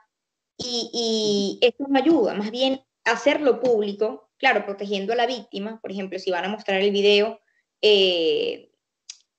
y, 0.58 0.90
y 0.92 1.66
esto 1.66 1.86
no 1.88 1.98
ayuda, 1.98 2.34
más 2.34 2.52
bien 2.52 2.84
hacerlo 3.06 3.62
público, 3.62 4.30
claro, 4.36 4.66
protegiendo 4.66 5.14
a 5.14 5.16
la 5.16 5.26
víctima, 5.26 5.80
por 5.80 5.94
ejemplo, 5.94 6.20
si 6.20 6.32
van 6.32 6.44
a 6.44 6.50
mostrar 6.50 6.82
el 6.82 6.92
video, 6.92 7.40
eh, 7.82 8.74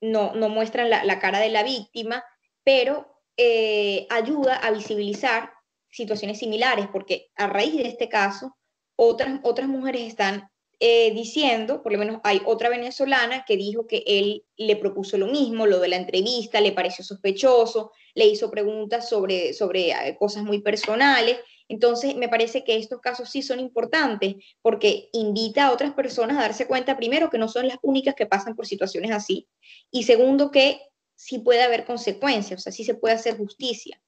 no, 0.00 0.32
no, 0.32 0.48
muestran 0.48 0.88
la, 0.88 1.18
cara 1.18 1.40
de 1.40 1.50
la 1.50 1.62
víctima, 1.62 2.24
pero 2.64 3.20
eh, 3.37 4.06
ayuda 4.08 4.54
a 4.54 4.70
visibilizar 4.70 5.52
situaciones 5.90 6.38
similares, 6.38 6.87
porque 6.90 7.30
a 7.37 7.48
raíz 7.48 7.76
de 7.76 7.87
este 7.87 8.08
caso, 8.08 8.56
otras, 8.96 9.40
otras 9.42 9.68
mujeres 9.68 10.04
están 10.04 10.50
eh, 10.81 11.12
diciendo, 11.12 11.83
por 11.83 11.91
lo 11.91 11.99
menos 11.99 12.21
hay 12.23 12.41
otra 12.45 12.69
venezolana 12.69 13.45
que 13.45 13.57
dijo 13.57 13.88
que 13.88 14.05
él 14.07 14.45
le 14.57 14.77
propuso 14.77 15.19
lo 15.19 15.27
mismo, 15.27 15.67
lo 15.67 15.81
de 15.81 15.88
la 15.88 15.97
entrevista, 15.97 16.61
le 16.61 16.71
pareció 16.71 17.05
sospechoso, 17.05 17.91
le 18.14 18.27
hizo 18.27 18.49
preguntas 18.51 19.09
sobre, 19.09 19.55
sobre 19.55 19.91
eh, 19.91 20.17
cosas 20.17 20.45
muy 20.45 20.61
personales. 20.61 21.38
Entonces, 21.67 22.14
me 22.14 22.29
parece 22.29 22.62
que 22.62 22.77
estos 22.77 23.01
casos 23.01 23.29
sí 23.29 23.43
son 23.43 23.59
importantes 23.59 24.37
porque 24.62 25.09
invita 25.12 25.67
a 25.67 25.73
otras 25.73 25.95
personas 25.95 26.37
a 26.37 26.43
darse 26.43 26.67
cuenta, 26.69 26.97
primero, 26.97 27.29
que 27.29 27.38
no 27.38 27.49
son 27.49 27.67
las 27.67 27.79
únicas 27.83 28.14
que 28.14 28.27
pasan 28.27 28.55
por 28.55 28.67
situaciones 28.67 29.11
así, 29.11 29.49
y 29.91 30.05
segundo, 30.05 30.51
que 30.53 30.81
sí 31.17 31.41
puede 31.41 31.62
haber 31.62 31.85
consecuencias, 31.85 32.61
o 32.61 32.62
sea, 32.62 32.73
sí 32.73 32.85
se 32.85 32.95
puede 32.95 33.17
hacer 33.17 33.37
justicia, 33.37 34.01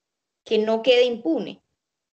que 0.44 0.58
no 0.58 0.82
quede 0.82 1.04
impune 1.04 1.62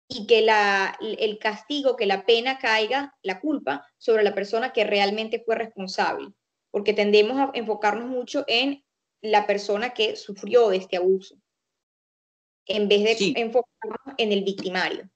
y 0.09 0.27
que 0.27 0.43
la, 0.43 0.97
el 1.01 1.39
castigo, 1.39 1.97
que 1.97 2.07
la 2.07 2.27
pena 2.27 2.59
caiga, 2.59 3.17
la 3.23 3.41
culpa, 3.41 3.87
sobre 3.99 4.23
la 4.23 4.35
persona 4.35 4.73
que 4.73 4.85
realmente 4.85 5.43
fue 5.45 5.57
responsable, 5.57 6.33
porque 6.71 6.93
tendemos 6.93 7.39
a 7.39 7.51
enfocarnos 7.55 8.09
mucho 8.09 8.45
en 8.47 8.85
la 9.23 9.47
persona 9.47 9.95
que 9.95 10.17
sufrió 10.17 10.69
de 10.69 10.77
este 10.77 10.97
abuso, 10.99 11.37
en 12.67 12.89
vez 12.89 13.19
de 13.19 13.33
enfocarnos 13.37 14.15
en 14.19 14.33
el 14.33 14.45
victimario. 14.45 15.09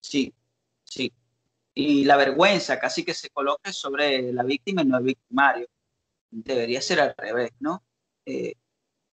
Sí, 0.00 0.32
sí. 0.84 1.12
Y 1.74 2.04
la 2.04 2.16
vergüenza 2.16 2.78
casi 2.78 3.04
que 3.04 3.14
se 3.14 3.30
coloca 3.30 3.72
sobre 3.72 4.32
la 4.32 4.42
víctima 4.42 4.82
y 4.82 4.86
no 4.86 4.98
el 4.98 5.04
victimario. 5.04 5.66
Debería 6.30 6.80
ser 6.80 7.00
al 7.00 7.14
revés, 7.16 7.50
¿no? 7.60 7.82
Eh, 8.24 8.54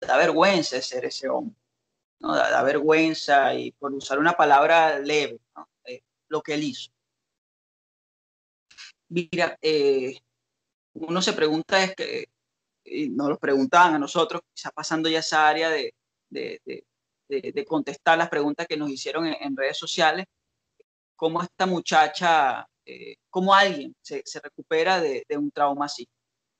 da 0.01 0.17
vergüenza 0.17 0.81
ser 0.81 1.05
ese 1.05 1.29
hombre 1.29 1.55
¿no? 2.19 2.35
Da, 2.35 2.63
vergüenza 2.63 3.53
y 3.53 3.71
por 3.71 3.93
usar 3.93 4.19
una 4.19 4.33
palabra 4.33 4.99
leve, 4.99 5.39
eh, 5.85 6.01
lo 6.29 6.41
que 6.41 6.53
él 6.55 6.63
hizo. 6.63 6.91
Mira, 9.09 9.57
eh, 9.61 10.17
uno 10.93 11.21
se 11.21 11.33
pregunta, 11.33 11.83
es 11.83 11.95
que 11.95 12.27
y 12.87 13.09
nos 13.09 13.29
lo 13.29 13.37
preguntaban 13.37 13.95
a 13.95 13.99
nosotros, 13.99 14.41
quizá 14.53 14.71
pasando 14.71 15.09
ya 15.09 15.19
esa 15.19 15.47
área 15.47 15.69
de, 15.69 15.93
de, 16.29 16.61
de, 17.27 17.65
contestar 17.65 18.17
las 18.17 18.29
preguntas 18.29 18.67
que 18.67 18.77
nos 18.77 18.89
hicieron 18.89 19.27
en, 19.27 19.57
redes 19.57 19.77
sociales, 19.77 20.25
cómo 21.15 21.41
esta 21.41 21.65
muchacha, 21.65 22.65
eh, 22.85 23.15
cómo 23.29 23.53
alguien 23.53 23.95
se, 24.01 24.21
se 24.25 24.39
recupera 24.39 25.01
de, 25.01 25.25
un 25.37 25.51
trauma 25.51 25.85
así. 25.85 26.07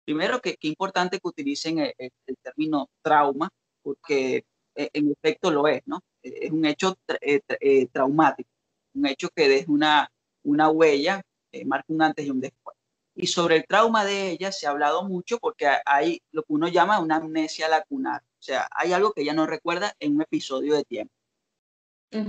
Primero, 0.04 0.41
que, 0.41 0.56
que 0.58 0.67
importante 0.67 1.20
que 1.20 1.28
utilicen 1.28 1.80
el, 1.80 1.93
el, 1.98 2.38
término 2.41 2.89
trauma, 3.02 3.50
porque 3.82 4.38
eh, 4.38 4.46
en 4.93 5.11
efecto 5.11 5.51
lo 5.51 5.67
es, 5.67 5.81
¿no? 5.85 6.03
Eh, 6.23 6.39
es 6.43 6.51
un 6.51 6.65
hecho 6.65 6.95
eh, 7.21 7.87
traumático, 7.91 8.49
un 8.93 9.07
hecho 9.07 9.29
que 9.29 9.49
deja 9.49 9.71
una, 9.71 10.11
una 10.43 10.69
huella, 10.69 11.21
marca 11.65 11.85
un 11.87 12.01
antes 12.01 12.25
y 12.25 12.31
un 12.31 12.39
después. 12.39 12.77
Y 13.15 13.27
sobre 13.27 13.55
el 13.55 13.65
trauma 13.65 14.05
de 14.05 14.29
ella 14.29 14.51
se 14.51 14.67
ha 14.67 14.69
hablado 14.69 15.03
mucho 15.03 15.39
porque 15.39 15.67
hay 15.85 16.21
lo 16.31 16.43
que 16.43 16.53
uno 16.53 16.67
llama 16.67 16.99
una 16.99 17.15
amnesia 17.15 17.67
lacunar, 17.67 18.21
o 18.21 18.43
sea, 18.43 18.67
hay 18.71 18.93
algo 18.93 19.11
que 19.11 19.21
ella 19.21 19.33
no 19.33 19.47
recuerda 19.47 19.93
en 19.99 20.15
un 20.15 20.21
episodio 20.21 20.75
de 20.75 20.83
tiempo, 20.83 21.13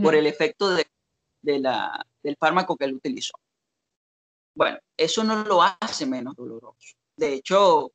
por 0.02 0.14
el 0.14 0.26
efecto 0.26 0.70
de, 0.70 0.86
de 1.42 1.58
la, 1.58 2.06
del 2.22 2.36
fármaco 2.36 2.76
que 2.76 2.86
él 2.86 2.94
utilizó. 2.94 3.34
Bueno, 4.54 4.78
eso 4.96 5.22
no 5.22 5.44
lo 5.44 5.62
hace 5.62 6.06
menos 6.06 6.34
doloroso. 6.34 6.96
De 7.16 7.34
hecho, 7.34 7.92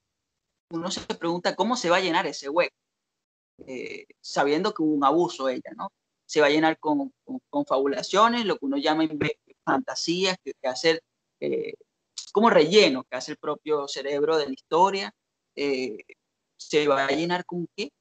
uno 0.70 0.92
se 0.92 1.02
pregunta 1.02 1.56
cómo 1.56 1.76
se 1.76 1.90
va 1.90 1.98
a 1.98 2.02
llenar 2.02 2.26
ese 2.26 2.48
hueco. 2.48 2.76
Eh, 3.68 4.06
sabiendo 4.22 4.74
que 4.74 4.84
hubo 4.84 4.94
un 4.94 5.06
abuso 5.06 5.50
ella, 5.50 5.72
¿no? 5.76 5.92
Se 6.26 6.42
va 6.42 6.48
a 6.48 6.50
llenar 6.50 6.80
con, 6.80 7.14
con, 7.50 7.66
fabulaciones, 7.66 8.46
lo 8.46 8.58
que 8.58 8.66
uno 8.66 8.78
llama 8.78 9.08
fantasías, 9.64 10.38
que, 10.44 10.54
hace 10.68 11.02
eh, 11.40 11.74
como 12.32 12.50
relleno 12.50 13.04
que 13.04 13.16
hace 13.16 13.34
el 13.34 13.38
propio 13.38 13.88
cerebro 13.88 14.38
de 14.38 14.48
la 14.48 14.54
historia. 14.54 15.14
Eh, 15.56 15.98
se 16.58 16.88
va 16.88 17.06
a 17.06 17.12
llenar 17.12 17.46
con 17.46 17.68
qué, 17.76 17.92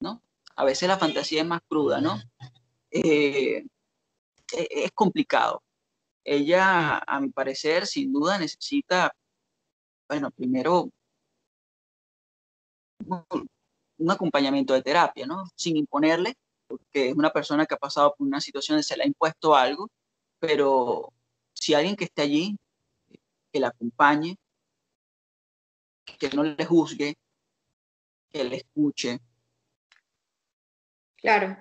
¿no? 0.00 0.22
A 0.56 0.64
veces 0.64 0.88
la 0.88 0.98
fantasía 0.98 1.42
es 1.42 1.46
más 1.46 1.60
cruda, 1.68 2.00
¿no? 2.00 2.20
E, 2.90 3.64
es 4.52 4.92
complicado. 4.92 5.62
Ella, 6.24 6.98
a 6.98 7.20
mi 7.20 7.30
parecer, 7.30 7.86
sin 7.86 8.12
duda 8.12 8.38
necesita, 8.38 9.14
bueno, 10.08 10.30
primero 10.30 10.90
un 14.02 14.10
acompañamiento 14.10 14.74
de 14.74 14.82
terapia, 14.82 15.26
¿no? 15.26 15.44
Sin 15.56 15.76
imponerle, 15.76 16.34
porque 16.66 17.08
es 17.08 17.14
una 17.14 17.30
persona 17.30 17.66
que 17.66 17.74
ha 17.74 17.78
pasado 17.78 18.14
por 18.16 18.26
una 18.26 18.40
situación 18.40 18.76
de 18.76 18.82
se 18.82 18.96
le 18.96 19.04
ha 19.04 19.06
impuesto 19.06 19.54
algo, 19.54 19.88
pero 20.38 21.12
si 21.54 21.74
alguien 21.74 21.96
que 21.96 22.04
esté 22.04 22.22
allí, 22.22 22.56
que 23.52 23.60
la 23.60 23.68
acompañe, 23.68 24.36
que 26.18 26.30
no 26.30 26.42
le 26.42 26.64
juzgue, 26.64 27.14
que 28.30 28.44
le 28.44 28.56
escuche. 28.56 29.20
Claro, 31.16 31.56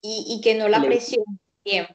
y, 0.00 0.40
que 0.42 0.54
no 0.54 0.68
la 0.68 0.80
presione 0.80 1.38
bien, 1.64 1.86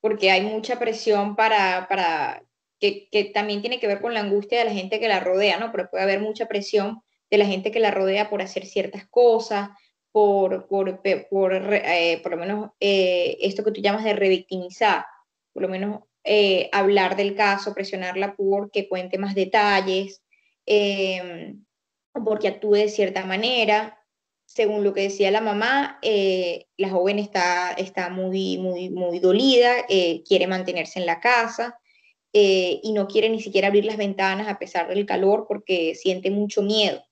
porque 0.00 0.30
hay 0.30 0.42
mucha 0.42 0.78
presión 0.78 1.36
para, 1.36 1.88
para 1.88 2.44
que, 2.78 3.08
que, 3.10 3.24
también 3.24 3.62
tiene 3.62 3.80
que 3.80 3.86
ver 3.86 4.02
con 4.02 4.12
la 4.12 4.20
angustia 4.20 4.58
de 4.58 4.64
la 4.66 4.72
gente 4.72 5.00
que 5.00 5.08
la 5.08 5.20
rodea, 5.20 5.58
¿no? 5.58 5.72
Pero 5.72 5.88
puede 5.88 6.02
haber 6.02 6.20
mucha 6.20 6.46
presión 6.46 7.02
de 7.32 7.38
la 7.38 7.46
gente 7.46 7.70
que 7.70 7.80
la 7.80 7.90
rodea 7.90 8.28
por 8.28 8.42
hacer 8.42 8.66
ciertas 8.66 9.08
cosas, 9.08 9.70
por, 10.12 10.68
por, 10.68 11.00
por, 11.30 11.54
eh, 11.54 12.20
por 12.22 12.32
lo 12.32 12.36
menos 12.36 12.70
eh, 12.78 13.38
esto 13.40 13.64
que 13.64 13.72
tú 13.72 13.80
llamas 13.80 14.04
de 14.04 14.12
revictimizar, 14.12 15.06
por 15.54 15.62
lo 15.62 15.68
menos 15.70 16.02
eh, 16.24 16.68
hablar 16.72 17.16
del 17.16 17.34
caso, 17.34 17.72
presionarla 17.72 18.36
por 18.36 18.70
que 18.70 18.86
cuente 18.86 19.16
más 19.16 19.34
detalles, 19.34 20.22
em, 20.66 21.64
porque 22.12 22.48
actúe 22.48 22.74
de 22.74 22.88
cierta 22.90 23.24
manera. 23.24 23.98
Según 24.44 24.84
lo 24.84 24.92
que 24.92 25.00
decía 25.04 25.30
la 25.30 25.40
mamá, 25.40 25.98
la 26.02 26.90
joven 26.90 27.18
está, 27.18 27.72
está 27.72 28.10
muy, 28.10 28.58
muy, 28.58 28.90
muy 28.90 29.18
dolida, 29.18 29.86
quiere 30.26 30.46
mantenerse 30.46 30.98
en 31.00 31.06
la 31.06 31.20
casa, 31.20 31.78
y 32.32 32.92
no 32.94 33.08
quiere 33.08 33.30
ni 33.30 33.40
siquiera 33.40 33.68
abrir 33.68 33.86
las 33.86 33.96
ventanas 33.96 34.48
a 34.48 34.58
pesar 34.58 34.88
del 34.88 35.06
calor 35.06 35.46
porque 35.48 35.94
siente 35.94 36.30
mucho 36.30 36.60
miedo 36.60 37.02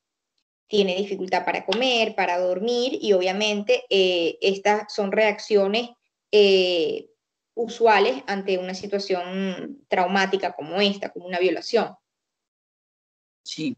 tiene 0.70 0.94
dificultad 0.94 1.44
para 1.44 1.66
comer, 1.66 2.14
para 2.14 2.38
dormir 2.38 2.96
y 3.02 3.12
obviamente 3.12 3.84
eh, 3.90 4.38
estas 4.40 4.94
son 4.94 5.10
reacciones 5.10 5.90
eh, 6.30 7.10
usuales 7.54 8.22
ante 8.28 8.56
una 8.56 8.72
situación 8.72 9.84
traumática 9.88 10.54
como 10.54 10.80
esta, 10.80 11.10
como 11.10 11.26
una 11.26 11.40
violación. 11.40 11.96
Sí, 13.42 13.76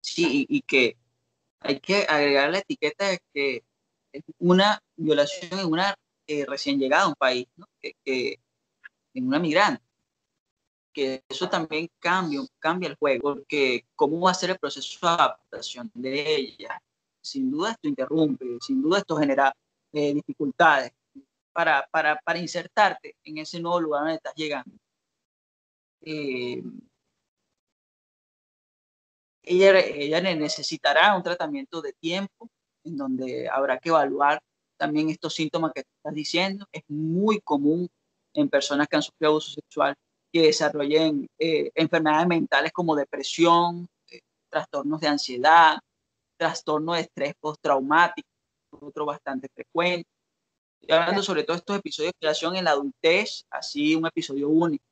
sí, 0.00 0.46
y, 0.48 0.62
que 0.62 0.96
hay 1.60 1.78
que 1.80 2.06
agregar 2.08 2.50
la 2.50 2.58
etiqueta 2.60 3.10
de 3.10 3.18
que 3.34 3.62
una 4.38 4.82
violación 4.96 5.60
en 5.60 5.66
una 5.66 5.94
eh, 6.26 6.46
recién 6.46 6.78
llegada 6.78 7.02
a 7.02 7.08
un 7.08 7.16
país, 7.16 7.46
¿no? 7.56 7.66
que, 7.82 8.38
en 9.12 9.28
una 9.28 9.38
migrante 9.38 9.82
que 10.94 11.24
eso 11.28 11.48
también 11.50 11.90
cambia, 11.98 12.40
cambia 12.58 12.88
el 12.88 12.96
juego, 12.96 13.34
porque 13.34 13.84
cómo 13.96 14.20
va 14.20 14.30
a 14.30 14.34
ser 14.34 14.50
el 14.50 14.58
proceso 14.58 14.98
de 15.06 15.12
adaptación 15.12 15.90
de 15.92 16.36
ella. 16.36 16.80
Sin 17.20 17.50
duda 17.50 17.72
esto 17.72 17.88
interrumpe, 17.88 18.58
sin 18.60 18.80
duda 18.80 18.98
esto 18.98 19.16
genera 19.16 19.54
eh, 19.92 20.14
dificultades 20.14 20.92
para, 21.52 21.86
para, 21.90 22.20
para, 22.20 22.38
insertarte 22.38 23.16
en 23.24 23.38
ese 23.38 23.60
nuevo 23.60 23.80
lugar 23.80 24.02
donde 24.02 24.16
estás 24.16 24.34
llegando. 24.34 24.76
Eh, 26.02 26.62
ella, 29.42 29.80
ella 29.80 30.20
necesitará 30.20 31.16
un 31.16 31.22
tratamiento 31.22 31.82
de 31.82 31.92
tiempo 31.94 32.48
en 32.84 32.96
donde 32.96 33.48
habrá 33.48 33.78
que 33.78 33.88
evaluar 33.90 34.40
también 34.76 35.10
estos 35.10 35.34
síntomas 35.34 35.72
que 35.72 35.80
estás 35.80 36.14
diciendo. 36.14 36.66
Es 36.72 36.82
muy 36.88 37.40
común 37.40 37.88
en 38.34 38.48
personas 38.48 38.88
que 38.88 38.96
han 38.96 39.02
sufrido 39.02 39.30
abuso 39.30 39.52
sexual 39.52 39.94
que 40.34 40.42
desarrollen 40.42 41.28
eh, 41.38 41.70
enfermedades 41.76 42.26
mentales 42.26 42.72
como 42.72 42.96
depresión, 42.96 43.88
eh, 44.10 44.18
trastornos 44.50 45.00
de 45.00 45.06
ansiedad, 45.06 45.78
trastorno 46.36 46.94
de 46.94 47.02
estrés 47.02 47.34
postraumático, 47.38 48.28
otro 48.70 49.06
bastante 49.06 49.48
frecuente. 49.54 50.08
Estoy 50.80 50.98
hablando 50.98 51.22
sobre 51.22 51.44
todo 51.44 51.56
estos 51.56 51.78
episodios 51.78 52.12
de 52.14 52.18
creación 52.18 52.56
en 52.56 52.64
la 52.64 52.72
adultez, 52.72 53.44
así 53.48 53.94
un 53.94 54.08
episodio 54.08 54.48
único. 54.48 54.84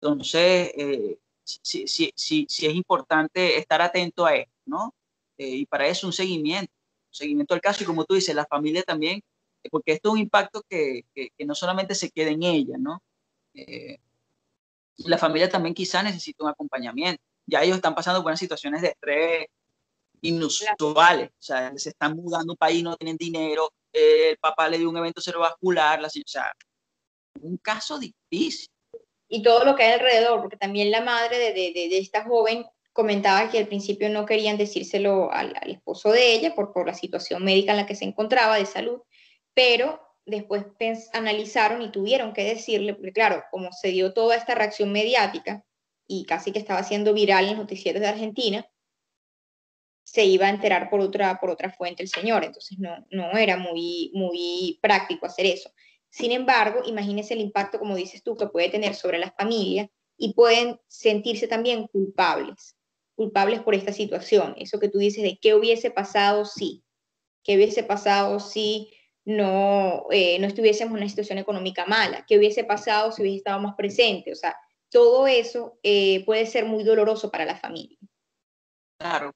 Entonces, 0.00 0.72
eh, 0.78 1.18
sí, 1.44 1.86
sí, 1.86 2.10
sí, 2.16 2.46
sí, 2.48 2.66
es 2.66 2.74
importante 2.74 3.58
estar 3.58 3.82
atento 3.82 4.24
a 4.24 4.34
esto, 4.34 4.52
¿no? 4.64 4.94
y 5.36 5.66
para 5.66 5.88
eso 5.88 6.06
un 6.06 6.12
seguimiento, 6.12 6.72
un 7.08 7.14
seguimiento 7.14 7.52
del 7.52 7.60
caso 7.60 7.82
y 7.82 7.86
como 7.86 8.04
tú 8.04 8.14
dices, 8.14 8.34
la 8.34 8.46
familia 8.46 8.82
también, 8.82 9.20
porque 9.70 9.92
esto 9.92 10.08
es 10.08 10.12
un 10.14 10.20
impacto 10.20 10.62
que, 10.68 11.04
que, 11.14 11.30
que 11.36 11.44
no 11.44 11.54
solamente 11.54 11.96
se 11.96 12.10
queda 12.10 12.30
en 12.30 12.44
ella, 12.44 12.78
¿no? 12.78 13.02
La 14.98 15.18
familia 15.18 15.48
también 15.48 15.74
quizá 15.74 16.02
necesita 16.02 16.44
un 16.44 16.50
acompañamiento. 16.50 17.22
Ya 17.46 17.62
ellos 17.62 17.76
están 17.76 17.94
pasando 17.94 18.22
unas 18.22 18.38
situaciones 18.38 18.82
de 18.82 18.88
estrés 18.88 19.46
inusuales, 20.20 21.30
o 21.30 21.42
sea, 21.42 21.72
se 21.76 21.88
están 21.90 22.14
mudando 22.14 22.52
un 22.52 22.56
país, 22.56 22.82
no 22.82 22.96
tienen 22.96 23.16
dinero, 23.16 23.68
el 23.92 24.38
papá 24.38 24.68
le 24.68 24.78
dio 24.78 24.88
un 24.88 24.96
evento 24.96 25.20
cerebrovascular, 25.20 26.00
la, 26.00 26.06
o 26.06 26.10
sea, 26.24 26.52
un 27.40 27.56
caso 27.58 27.98
difícil. 27.98 28.68
y 29.28 29.42
todo 29.42 29.64
lo 29.64 29.74
que 29.74 29.82
hay 29.82 29.92
alrededor, 29.94 30.40
porque 30.40 30.56
también 30.56 30.90
la 30.90 31.00
madre 31.00 31.38
de, 31.38 31.52
de, 31.52 31.72
de 31.88 31.98
esta 31.98 32.24
joven 32.24 32.64
comentaba 32.92 33.50
que 33.50 33.58
al 33.58 33.66
principio 33.66 34.10
no 34.10 34.26
querían 34.26 34.58
decírselo 34.58 35.32
al, 35.32 35.54
al 35.60 35.70
esposo 35.70 36.10
de 36.10 36.34
ella 36.34 36.54
por, 36.54 36.72
por, 36.72 36.86
la 36.86 36.94
situación 36.94 37.42
médica 37.42 37.72
en 37.72 37.78
la 37.78 37.86
que 37.86 37.94
se 37.94 38.04
encontraba 38.04 38.56
de 38.56 38.66
salud, 38.66 39.00
pero 39.54 40.00
después 40.24 40.64
analizaron 41.12 41.82
y 41.82 41.90
tuvieron 41.90 42.32
que 42.32 42.44
decirle, 42.44 42.94
porque 42.94 43.12
claro, 43.12 43.44
como 43.50 43.72
se 43.72 43.88
dio 43.88 44.12
toda 44.12 44.36
esta 44.36 44.54
reacción 44.54 44.92
mediática 44.92 45.64
y 46.06 46.24
casi 46.24 46.52
que 46.52 46.58
estaba 46.58 46.82
siendo 46.82 47.12
viral 47.12 47.44
en 47.44 47.50
los 47.50 47.60
noticieros 47.60 48.00
de 48.00 48.08
Argentina, 48.08 48.66
se 50.04 50.24
iba 50.24 50.46
a 50.46 50.50
enterar 50.50 50.90
por 50.90 51.00
otra, 51.00 51.40
por 51.40 51.50
otra 51.50 51.70
fuente 51.70 52.02
el 52.02 52.08
señor, 52.08 52.44
entonces 52.44 52.78
no, 52.78 53.06
no 53.10 53.36
era 53.38 53.56
muy, 53.56 54.10
muy 54.14 54.78
práctico 54.82 55.26
hacer 55.26 55.46
eso. 55.46 55.70
Sin 56.10 56.32
embargo, 56.32 56.80
imagínese 56.84 57.34
el 57.34 57.40
impacto, 57.40 57.78
como 57.78 57.96
dices 57.96 58.22
tú, 58.22 58.36
que 58.36 58.46
puede 58.46 58.68
tener 58.68 58.94
sobre 58.94 59.18
las 59.18 59.32
familias 59.34 59.88
y 60.18 60.34
pueden 60.34 60.78
sentirse 60.86 61.48
también 61.48 61.86
culpables, 61.86 62.76
culpables 63.14 63.60
por 63.60 63.74
esta 63.74 63.92
situación. 63.92 64.54
Eso 64.58 64.78
que 64.78 64.90
tú 64.90 64.98
dices 64.98 65.22
de 65.22 65.38
qué 65.40 65.54
hubiese 65.54 65.90
pasado 65.90 66.44
si, 66.44 66.84
qué 67.42 67.56
hubiese 67.56 67.82
pasado 67.82 68.38
si 68.40 68.92
no, 69.24 70.06
eh, 70.10 70.38
no 70.38 70.46
estuviésemos 70.46 70.92
en 70.92 70.98
una 70.98 71.08
situación 71.08 71.38
económica 71.38 71.86
mala, 71.86 72.24
qué 72.26 72.38
hubiese 72.38 72.64
pasado 72.64 73.12
si 73.12 73.22
hubiese 73.22 73.38
estado 73.38 73.60
más 73.60 73.74
presente. 73.74 74.32
O 74.32 74.36
sea, 74.36 74.56
todo 74.90 75.26
eso 75.26 75.78
eh, 75.82 76.24
puede 76.24 76.46
ser 76.46 76.64
muy 76.64 76.84
doloroso 76.84 77.30
para 77.30 77.44
la 77.44 77.56
familia. 77.56 77.98
Claro. 78.98 79.32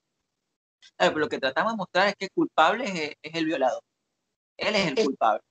lo 0.98 1.28
que 1.28 1.38
tratamos 1.38 1.72
de 1.72 1.76
mostrar 1.76 2.08
es 2.08 2.14
que 2.16 2.26
el 2.26 2.30
culpable 2.32 2.84
es, 2.84 3.14
es 3.22 3.34
el 3.34 3.46
violador. 3.46 3.82
Él 4.56 4.74
es 4.74 4.86
el 4.88 5.04
culpable. 5.04 5.42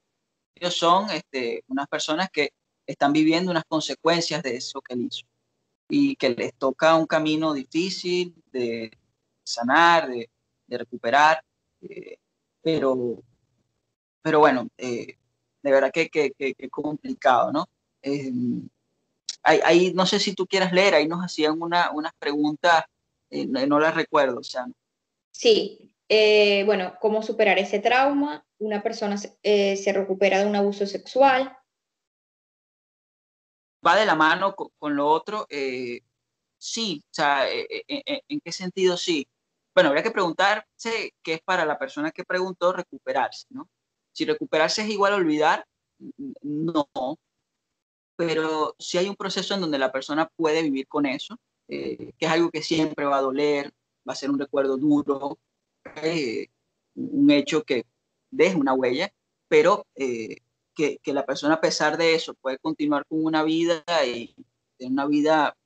Ellos 0.56 0.76
son 0.76 1.10
este, 1.10 1.64
unas 1.68 1.88
personas 1.88 2.30
que 2.32 2.50
están 2.88 3.14
viviendo 3.14 3.52
unas 3.52 3.66
consecuencias 3.66 4.42
de 4.44 4.56
eso 4.56 4.82
que 4.82 4.94
él 4.94 5.02
hizo 5.02 5.26
y 5.90 6.16
que 6.16 6.30
les 6.30 6.54
toca 6.56 6.96
un 6.96 7.06
camino 7.06 7.54
difícil 7.54 8.34
de 8.52 8.92
sanar, 9.44 10.08
de, 10.08 10.30
de 10.68 10.78
recuperar, 10.78 11.44
eh, 11.82 12.18
pero 12.62 13.22
pero 14.26 14.40
bueno, 14.40 14.68
eh, 14.80 15.20
de 15.62 15.72
verdad 15.72 15.92
que, 15.94 16.10
que, 16.10 16.32
que, 16.32 16.56
complicado, 16.72 17.52
¿no? 17.52 17.70
Eh, 18.02 18.32
ahí, 19.44 19.94
no 19.94 20.08
sé 20.08 20.20
si 20.20 20.34
tú 20.34 20.48
quieras 20.48 20.74
leer, 20.74 20.96
ahí 20.96 21.08
nos 21.08 21.24
hacían 21.24 21.62
una, 21.62 21.92
unas 21.92 22.12
preguntas, 22.18 22.86
eh, 23.30 23.46
no, 23.46 23.80
las 23.80 23.94
recuerdo, 23.94 24.40
o 24.40 24.44
sea. 24.44 24.66
Sí, 25.30 25.96
eh, 26.10 26.64
bueno, 26.66 26.96
¿cómo 27.00 27.22
superar 27.22 27.60
ese 27.60 27.78
trauma? 27.78 28.44
Una 28.58 28.82
persona 28.82 29.16
se, 29.16 29.38
se 29.78 29.94
recupera 29.94 30.40
de 30.40 30.48
un 30.48 30.56
abuso 30.56 30.88
sexual. 30.88 31.56
Va 33.86 33.96
de 33.96 34.08
la 34.08 34.16
mano 34.16 34.56
con, 34.56 34.70
con 34.80 34.96
lo 34.96 35.08
otro, 35.08 35.46
sí, 36.58 37.04
o 37.06 37.14
sea, 37.14 37.46
¿en 37.48 38.40
qué 38.40 38.52
sentido 38.52 38.98
sí? 38.98 39.28
Bueno, 39.76 39.90
habría 39.90 40.02
que 40.02 40.10
preguntarse 40.10 41.14
qué 41.22 41.36
es 41.36 41.42
para 41.42 41.64
la 41.64 41.78
persona 41.78 42.10
que 42.10 42.24
preguntó 42.24 42.74
recuperarse, 42.74 43.46
¿no? 43.52 43.70
Si 44.16 44.24
recuperarse 44.24 44.82
es 44.82 44.90
igual 44.90 45.12
a 45.12 45.18
olvidar, 45.18 45.68
no. 46.42 46.88
Pero 48.16 48.74
si 48.80 48.98
hay 48.98 49.10
un 49.10 49.18
proceso 49.18 49.54
en 49.54 49.60
donde 49.60 49.78
la 49.78 49.92
persona 49.92 50.32
puede 50.38 50.64
vivir 50.64 50.88
con 50.88 51.06
eso, 51.06 51.38
eh, 51.68 52.14
que 52.18 52.26
es 52.26 52.32
algo 52.32 52.50
que 52.50 52.62
siempre 52.62 53.04
va 53.04 53.18
a 53.18 53.22
doler, 53.22 53.74
va 54.08 54.14
a 54.14 54.16
ser 54.16 54.30
un 54.30 54.40
recuerdo 54.40 54.78
duro, 54.78 55.38
eh, 56.02 56.48
un 56.96 57.30
hecho 57.30 57.64
que 57.64 57.86
deja 58.32 58.58
una 58.58 58.74
huella, 58.74 59.12
pero 59.50 59.86
eh, 59.96 60.38
que, 60.74 61.00
que, 61.00 61.14
la 61.14 61.26
persona 61.26 61.56
a 61.56 61.62
pesar 61.62 61.98
de 61.98 62.16
eso 62.16 62.36
puede 62.36 62.58
continuar 62.60 63.06
con 63.08 63.26
una 63.26 63.44
vida 63.44 63.84
y 64.06 64.34
tener 64.78 64.94
una 64.94 65.08
vida 65.08 65.58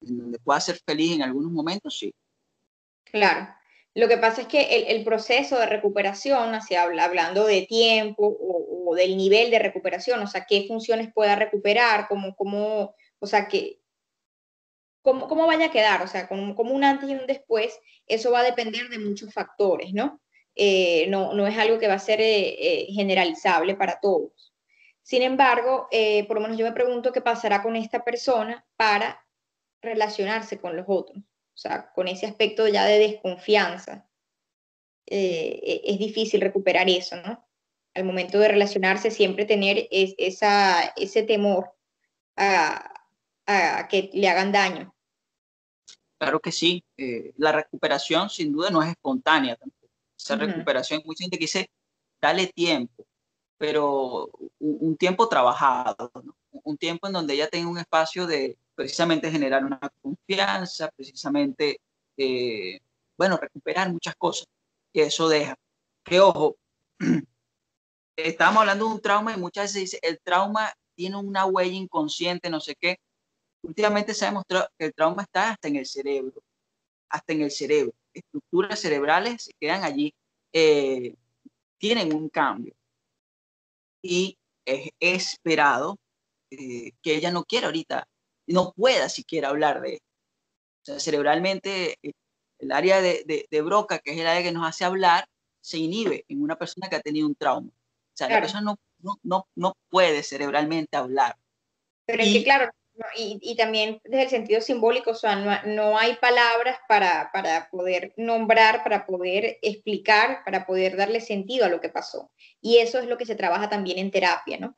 en 0.00 0.18
donde 0.18 0.38
pueda 0.38 0.60
ser 0.60 0.80
feliz 0.86 1.12
en 1.12 1.22
algunos 1.22 1.52
momentos, 1.52 1.98
sí. 1.98 2.14
Claro. 3.04 3.54
Lo 3.94 4.08
que 4.08 4.18
pasa 4.18 4.42
es 4.42 4.48
que 4.48 4.86
el, 4.88 5.04
proceso 5.04 5.58
de 5.58 5.66
recuperación, 5.66 6.54
hacia, 6.54 6.82
hablando 6.82 7.46
de 7.46 7.62
tiempo 7.62 8.36
o, 8.40 8.94
del 8.96 9.16
nivel 9.16 9.50
de 9.52 9.60
recuperación, 9.60 10.20
o 10.20 10.26
sea, 10.26 10.46
qué 10.48 10.66
funciones 10.66 11.12
pueda 11.12 11.36
recuperar, 11.36 12.08
cómo, 12.08 12.34
cómo 12.34 12.94
o 13.20 13.26
sea, 13.26 13.48
cómo, 15.02 15.28
cómo 15.28 15.46
vaya 15.46 15.66
a 15.66 15.70
quedar, 15.70 16.02
o 16.02 16.08
sea, 16.08 16.28
como, 16.28 16.54
un 16.54 16.84
antes 16.84 17.08
y 17.08 17.14
un 17.14 17.26
después, 17.26 17.78
eso 18.06 18.32
va 18.32 18.40
a 18.40 18.44
depender 18.44 18.88
de 18.88 18.98
muchos 18.98 19.32
factores, 19.32 19.92
¿no? 19.94 20.20
Eh, 20.56 21.06
no, 21.08 21.32
no 21.32 21.46
es 21.46 21.56
algo 21.56 21.78
que 21.78 21.88
va 21.88 21.94
a 21.94 21.98
ser 21.98 22.20
eh, 22.20 22.82
eh, 22.82 22.86
generalizable 22.92 23.76
para 23.76 24.00
todos. 24.00 24.52
Sin 25.02 25.22
embargo, 25.22 25.88
por 26.26 26.36
lo 26.36 26.40
menos 26.40 26.56
yo 26.56 26.64
me 26.64 26.72
pregunto 26.72 27.12
qué 27.12 27.20
pasará 27.20 27.62
con 27.62 27.76
esta 27.76 28.02
persona 28.04 28.64
para 28.76 29.22
relacionarse 29.82 30.58
con 30.58 30.76
los 30.76 30.86
otros 30.88 31.22
o 31.54 31.56
sea, 31.56 31.92
con 31.92 32.08
ese 32.08 32.26
aspecto 32.26 32.66
ya 32.66 32.84
de 32.84 32.98
desconfianza, 32.98 34.08
eh, 35.06 35.60
e, 35.62 35.82
es 35.84 35.98
difícil 35.98 36.40
recuperar 36.40 36.88
eso, 36.88 37.16
¿no? 37.16 37.46
Al 37.94 38.04
momento 38.04 38.38
de 38.40 38.48
relacionarse, 38.48 39.10
siempre 39.10 39.44
tener 39.44 39.86
es, 39.90 40.14
esa, 40.18 40.92
ese 40.96 41.22
temor 41.22 41.70
a, 42.36 42.92
a, 43.46 43.86
que 43.88 44.10
le 44.12 44.28
hagan 44.28 44.50
daño. 44.50 44.92
Claro 46.18 46.40
que 46.40 46.50
sí, 46.50 46.84
eh, 46.96 47.32
la 47.36 47.52
recuperación 47.52 48.30
sin 48.30 48.52
duda 48.52 48.70
no 48.70 48.82
es 48.82 48.90
espontánea 48.90 49.56
tampoco. 49.56 49.92
Esa 50.18 50.34
uh 50.34 50.38
-huh. 50.38 50.46
recuperación, 50.46 51.02
mucha 51.04 51.22
gente 51.24 51.38
que 51.38 51.44
dice, 51.44 51.70
dale 52.20 52.48
tiempo, 52.48 53.06
pero 53.58 54.30
un, 54.58 54.78
un 54.80 54.96
tiempo 54.96 55.28
trabajado, 55.28 56.10
¿no? 56.22 56.36
un 56.50 56.76
tiempo 56.78 57.06
en 57.06 57.12
donde 57.12 57.34
ella 57.34 57.48
tenga 57.48 57.68
un 57.68 57.78
espacio 57.78 58.26
de, 58.26 58.56
precisamente 58.74 59.30
generar 59.30 59.64
una 59.64 59.78
confianza, 60.00 60.90
precisamente, 60.96 61.80
eh, 62.16 62.80
bueno, 63.16 63.36
recuperar 63.36 63.90
muchas 63.92 64.14
cosas 64.16 64.46
que 64.92 65.04
eso 65.04 65.28
deja. 65.28 65.56
Que 66.04 66.20
ojo, 66.20 66.56
estamos 68.16 68.60
hablando 68.60 68.86
de 68.86 68.94
un 68.94 69.00
trauma 69.00 69.32
y 69.34 69.38
muchas 69.38 69.64
veces 69.64 69.82
dice, 69.92 69.98
el 70.02 70.20
trauma 70.20 70.72
tiene 70.94 71.16
una 71.16 71.46
huella 71.46 71.74
inconsciente, 71.74 72.50
no 72.50 72.60
sé 72.60 72.74
qué. 72.78 72.98
Últimamente 73.62 74.14
se 74.14 74.24
ha 74.26 74.28
demostrado 74.28 74.68
que 74.78 74.86
el 74.86 74.94
trauma 74.94 75.22
está 75.22 75.50
hasta 75.50 75.68
en 75.68 75.76
el 75.76 75.86
cerebro, 75.86 76.42
hasta 77.08 77.32
en 77.32 77.42
el 77.42 77.50
cerebro. 77.50 77.94
Estructuras 78.12 78.80
cerebrales 78.80 79.44
se 79.44 79.52
quedan 79.58 79.84
allí, 79.84 80.14
eh, 80.52 81.14
tienen 81.78 82.14
un 82.14 82.28
cambio. 82.28 82.74
Y 84.02 84.36
es 84.66 85.32
esperado 85.34 85.98
eh, 86.50 86.92
que 87.02 87.16
ella 87.16 87.30
no 87.30 87.44
quiera 87.44 87.66
ahorita 87.66 88.06
no 88.46 88.72
pueda 88.72 89.08
siquiera 89.08 89.48
hablar 89.48 89.80
de 89.80 89.94
esto. 89.94 90.06
O 90.82 90.84
sea, 90.84 91.00
cerebralmente, 91.00 91.96
eh, 92.02 92.12
el 92.58 92.72
área 92.72 93.00
de, 93.00 93.24
de, 93.26 93.46
de, 93.50 93.62
Broca, 93.62 93.98
que 93.98 94.12
es 94.12 94.18
el 94.18 94.26
área 94.26 94.42
que 94.42 94.52
nos 94.52 94.66
hace 94.66 94.84
hablar, 94.84 95.26
se 95.60 95.78
inhibe 95.78 96.24
en 96.28 96.42
una 96.42 96.56
persona 96.56 96.88
que 96.88 96.96
ha 96.96 97.00
tenido 97.00 97.26
un 97.26 97.34
trauma. 97.34 97.68
O 97.68 98.16
sea, 98.16 98.26
claro. 98.26 98.40
la 98.40 98.42
persona 98.42 98.62
no, 98.62 98.78
no, 98.98 99.18
no, 99.22 99.48
no, 99.54 99.76
puede 99.88 100.22
cerebralmente 100.22 100.96
hablar. 100.96 101.36
Pero 102.06 102.22
y, 102.22 102.28
es 102.28 102.34
que, 102.34 102.44
claro, 102.44 102.70
y, 103.16 103.38
y, 103.42 103.56
también 103.56 104.00
desde 104.04 104.22
el 104.24 104.28
sentido 104.28 104.60
simbólico, 104.60 105.10
o 105.10 105.14
sea, 105.14 105.36
no, 105.36 105.50
no 105.64 105.98
hay 105.98 106.16
palabras 106.16 106.78
para, 106.86 107.30
para 107.32 107.68
poder 107.70 108.12
nombrar, 108.16 108.82
para 108.84 109.06
poder 109.06 109.58
explicar, 109.62 110.44
para 110.44 110.66
poder 110.66 110.96
darle 110.96 111.20
sentido 111.20 111.64
a 111.64 111.68
lo 111.68 111.80
que 111.80 111.88
pasó. 111.88 112.30
Y 112.60 112.78
eso 112.78 112.98
es 112.98 113.06
lo 113.06 113.16
que 113.16 113.26
se 113.26 113.34
trabaja 113.34 113.68
también 113.68 113.98
en 113.98 114.10
terapia, 114.10 114.58
¿no? 114.58 114.76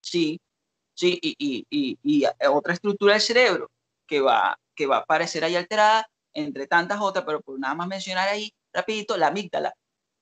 Sí, 0.00 0.40
¿sí? 0.94 1.18
Y, 1.22 1.66
y, 1.70 1.98
y, 2.02 2.24
otra 2.48 2.72
estructura 2.74 3.14
del 3.14 3.22
cerebro 3.22 3.70
que 4.06 4.20
va, 4.20 4.58
que 4.74 4.86
va 4.86 4.98
a 4.98 5.00
aparecer 5.00 5.44
ahí 5.44 5.56
alterada, 5.56 6.08
entre 6.32 6.66
tantas 6.66 7.00
otras, 7.00 7.24
pero 7.24 7.40
por 7.40 7.58
nada 7.58 7.74
más 7.74 7.88
mencionar 7.88 8.28
ahí 8.28 8.52
rapidito, 8.72 9.16
la 9.16 9.28
amígdala, 9.28 9.74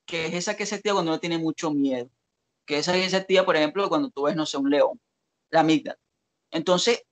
que 0.06 0.26
es 0.26 0.34
esa 0.34 0.56
que 0.56 0.66
se 0.66 0.76
activa 0.76 0.94
cuando 0.94 1.12
uno 1.12 1.20
tiene 1.20 1.38
mucho 1.38 1.70
miedo, 1.70 2.10
que 2.66 2.78
esa 2.78 2.92
que 2.92 3.08
se 3.08 3.16
activa, 3.16 3.44
por 3.44 3.56
ejemplo, 3.56 3.88
cuando 3.88 4.10
tú 4.10 4.24
ves, 4.24 4.36
no 4.36 4.46
sé, 4.46 4.58
un 4.58 4.70
león, 4.70 5.00
la 5.50 5.60
amígdala. 5.60 5.98
Entonces, 6.50 7.02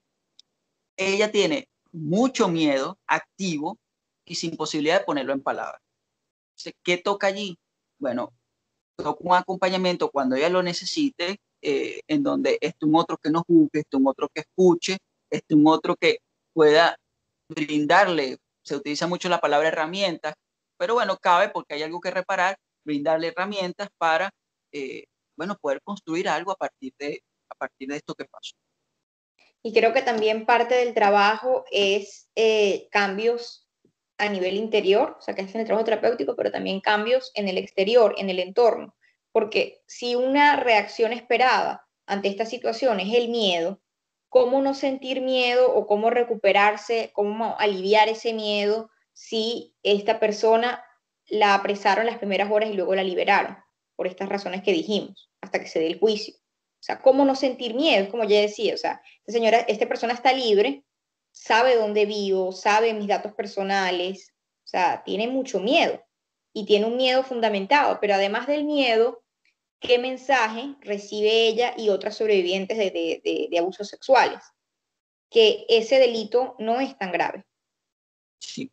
ella 0.96 1.30
tiene 1.30 1.68
mucho 1.92 2.48
miedo 2.48 2.98
activo 3.06 3.78
y 4.24 4.34
sin 4.36 4.56
posibilidad 4.56 5.00
de 5.00 5.04
ponerlo 5.04 5.32
en 5.32 5.42
palabras. 5.42 5.80
¿Qué 6.82 6.98
toca 6.98 7.28
allí? 7.28 7.58
Bueno, 7.98 8.34
toca 8.96 9.16
un 9.20 9.34
acompañamiento 9.34 10.10
cuando 10.10 10.36
ella 10.36 10.50
lo 10.50 10.62
necesite, 10.62 11.40
eh, 11.62 12.00
en 12.08 12.22
donde 12.22 12.58
esté 12.60 12.86
un 12.86 12.96
otro 12.96 13.16
que 13.18 13.30
no 13.30 13.44
juzgue, 13.46 13.80
esté 13.80 13.96
un 13.96 14.08
otro 14.08 14.28
que 14.32 14.40
escuche, 14.40 14.98
esté 15.30 15.54
un 15.54 15.66
otro 15.66 15.96
que 15.96 16.18
pueda 16.52 16.96
brindarle, 17.48 18.38
se 18.64 18.76
utiliza 18.76 19.06
mucho 19.06 19.28
la 19.28 19.40
palabra 19.40 19.68
herramientas, 19.68 20.34
pero 20.78 20.94
bueno, 20.94 21.16
cabe 21.20 21.48
porque 21.50 21.74
hay 21.74 21.82
algo 21.82 22.00
que 22.00 22.10
reparar, 22.10 22.56
brindarle 22.84 23.28
herramientas 23.28 23.88
para, 23.98 24.30
eh, 24.72 25.04
bueno, 25.36 25.56
poder 25.60 25.80
construir 25.82 26.28
algo 26.28 26.52
a 26.52 26.56
partir, 26.56 26.92
de, 26.98 27.22
a 27.50 27.54
partir 27.54 27.88
de 27.88 27.96
esto 27.96 28.14
que 28.14 28.24
pasó. 28.24 28.54
Y 29.62 29.74
creo 29.74 29.92
que 29.92 30.02
también 30.02 30.46
parte 30.46 30.74
del 30.74 30.94
trabajo 30.94 31.64
es 31.70 32.30
eh, 32.34 32.88
cambios 32.90 33.68
a 34.16 34.28
nivel 34.28 34.54
interior, 34.56 35.16
o 35.18 35.22
sea, 35.22 35.34
que 35.34 35.42
es 35.42 35.54
en 35.54 35.60
el 35.60 35.66
trabajo 35.66 35.84
terapéutico, 35.84 36.36
pero 36.36 36.50
también 36.50 36.80
cambios 36.80 37.30
en 37.34 37.48
el 37.48 37.58
exterior, 37.58 38.14
en 38.16 38.30
el 38.30 38.38
entorno. 38.38 38.94
Porque 39.32 39.82
si 39.86 40.14
una 40.14 40.56
reacción 40.56 41.12
esperada 41.12 41.86
ante 42.06 42.28
esta 42.28 42.46
situación 42.46 43.00
es 43.00 43.14
el 43.14 43.28
miedo, 43.28 43.80
cómo 44.28 44.62
no 44.62 44.74
sentir 44.74 45.20
miedo 45.20 45.74
o 45.74 45.86
cómo 45.86 46.10
recuperarse, 46.10 47.10
cómo 47.12 47.56
aliviar 47.58 48.08
ese 48.08 48.32
miedo 48.32 48.90
si 49.12 49.74
esta 49.82 50.18
persona 50.20 50.84
la 51.26 51.54
apresaron 51.54 52.06
las 52.06 52.18
primeras 52.18 52.50
horas 52.50 52.70
y 52.70 52.74
luego 52.74 52.94
la 52.94 53.04
liberaron, 53.04 53.56
por 53.96 54.06
estas 54.06 54.28
razones 54.28 54.62
que 54.62 54.72
dijimos, 54.72 55.30
hasta 55.40 55.60
que 55.60 55.68
se 55.68 55.80
dé 55.80 55.86
el 55.88 55.98
juicio. 55.98 56.34
O 56.34 56.82
sea, 56.82 57.00
cómo 57.02 57.24
no 57.24 57.34
sentir 57.34 57.74
miedo, 57.74 58.08
como 58.10 58.24
ya 58.24 58.40
decía, 58.40 58.74
o 58.74 58.78
sea, 58.78 59.02
señora, 59.26 59.58
esta 59.60 59.86
persona 59.86 60.14
está 60.14 60.32
libre, 60.32 60.84
sabe 61.30 61.76
dónde 61.76 62.06
vivo, 62.06 62.52
sabe 62.52 62.94
mis 62.94 63.06
datos 63.06 63.34
personales, 63.34 64.32
o 64.64 64.68
sea, 64.68 65.02
tiene 65.04 65.28
mucho 65.28 65.60
miedo 65.60 66.02
y 66.52 66.64
tiene 66.64 66.86
un 66.86 66.96
miedo 66.96 67.22
fundamentado, 67.22 67.98
pero 68.00 68.14
además 68.14 68.46
del 68.46 68.64
miedo, 68.64 69.19
¿qué 69.80 69.98
mensaje 69.98 70.74
recibe 70.80 71.48
ella 71.48 71.74
y 71.76 71.88
otras 71.88 72.16
sobrevivientes 72.16 72.78
de, 72.78 73.56
abusos 73.58 73.88
sexuales? 73.88 74.42
Que 75.30 75.64
ese 75.68 75.98
delito 75.98 76.56
no 76.58 76.80
es 76.80 76.96
tan 76.98 77.12
grave. 77.12 77.44
Sí, 78.38 78.70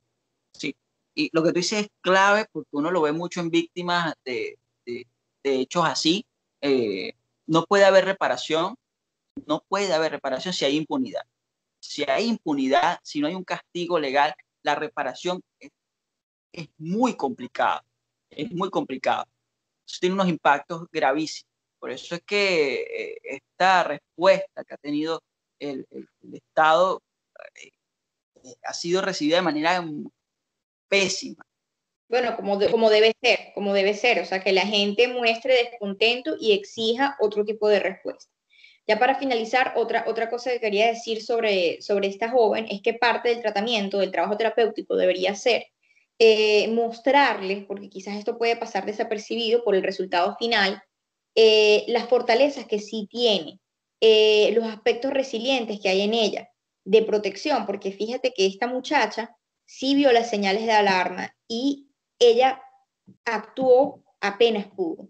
sí. 0.53 0.75
Y 1.13 1.29
lo 1.33 1.43
que 1.43 1.49
tú 1.49 1.55
dices 1.55 1.83
es 1.83 1.87
clave 2.01 2.45
porque 2.51 2.69
uno 2.71 2.91
lo 2.91 3.01
ve 3.01 3.11
mucho 3.11 3.41
en 3.41 3.49
víctimas 3.49 4.13
de, 4.23 4.57
hechos 5.43 5.85
así. 5.85 6.25
Eh, 6.61 7.13
no 7.45 7.65
puede 7.65 7.85
haber 7.85 8.05
reparación, 8.05 8.75
no 9.45 9.63
puede 9.67 9.93
haber 9.93 10.11
reparación 10.11 10.53
si 10.53 10.65
hay 10.65 10.75
impunidad. 10.75 11.23
Si 11.79 12.03
hay 12.03 12.25
impunidad, 12.25 12.99
si 13.03 13.21
no 13.21 13.27
hay 13.27 13.35
un 13.35 13.43
castigo 13.43 13.99
legal, 13.99 14.33
la 14.63 14.75
reparación 14.75 15.41
es 15.59 15.71
es 16.57 16.69
muy 16.77 17.15
complicado, 17.15 17.81
es 18.29 18.51
muy 18.51 18.69
complicado. 18.69 19.25
Eso 19.87 19.97
tiene 20.01 20.15
unos 20.15 20.27
impactos 20.27 20.85
gravísimos. 20.91 21.51
Por 21.79 21.91
eso 21.91 22.15
es 22.15 22.21
que 22.23 22.81
eh, 22.81 23.17
esta 23.23 23.83
respuesta 23.83 24.63
que 24.63 24.73
ha 24.73 24.77
tenido 24.77 25.21
el, 25.59 25.87
Estado 26.33 27.01
eh, 27.63 27.71
ha 28.63 28.73
sido 28.73 29.01
recibida 29.01 29.37
de 29.37 29.43
manera 29.43 29.85
pésima. 30.87 31.43
Bueno, 32.09 32.35
como, 32.35 32.59
como 32.71 32.89
debe 32.89 33.13
ser, 33.21 33.51
como 33.53 33.73
debe 33.73 33.93
ser, 33.93 34.19
o 34.19 34.25
sea, 34.25 34.41
que 34.41 34.53
la 34.53 34.65
gente 34.65 35.07
muestre 35.07 35.53
descontento 35.55 36.35
y 36.39 36.53
exija 36.53 37.17
otro 37.19 37.43
tipo 37.43 37.67
de 37.67 37.79
respuesta. 37.79 38.31
Ya 38.87 38.97
para 38.97 39.15
finalizar, 39.15 39.73
otra, 39.75 40.05
otra 40.07 40.29
cosa 40.29 40.49
que 40.51 40.61
quería 40.61 40.87
decir 40.87 41.21
sobre, 41.21 41.81
sobre 41.81 42.07
esta 42.07 42.29
joven 42.29 42.65
es 42.69 42.81
que 42.81 42.93
parte 42.93 43.29
del 43.29 43.41
tratamiento, 43.41 43.99
del 43.99 44.11
trabajo 44.11 44.37
terapéutico, 44.37 44.95
debería 44.95 45.35
ser 45.35 45.67
eh, 46.19 46.67
mostrarles, 46.69 47.65
porque 47.65 47.89
quizás 47.89 48.15
esto 48.15 48.37
puede 48.37 48.55
pasar 48.55 48.85
desapercibido 48.85 49.63
por 49.63 49.75
el 49.75 49.83
resultado 49.83 50.35
final, 50.37 50.81
eh, 51.35 51.85
las 51.87 52.07
fortalezas 52.09 52.65
que 52.65 52.79
sí 52.79 53.07
tiene, 53.09 53.59
eh, 54.01 54.51
los 54.53 54.65
aspectos 54.65 55.13
resilientes 55.13 55.79
que 55.79 55.89
hay 55.89 56.01
en 56.01 56.13
ella, 56.13 56.49
de 56.83 57.03
protección, 57.03 57.65
porque 57.65 57.91
fíjate 57.91 58.33
que 58.35 58.45
esta 58.47 58.65
muchacha 58.65 59.35
sí 59.65 59.93
vio 59.93 60.11
las 60.11 60.29
señales 60.29 60.65
de 60.65 60.71
alarma 60.71 61.35
y 61.47 61.89
ella 62.17 62.61
actuó 63.25 64.03
apenas 64.21 64.67
pudo. 64.67 65.03
O 65.03 65.09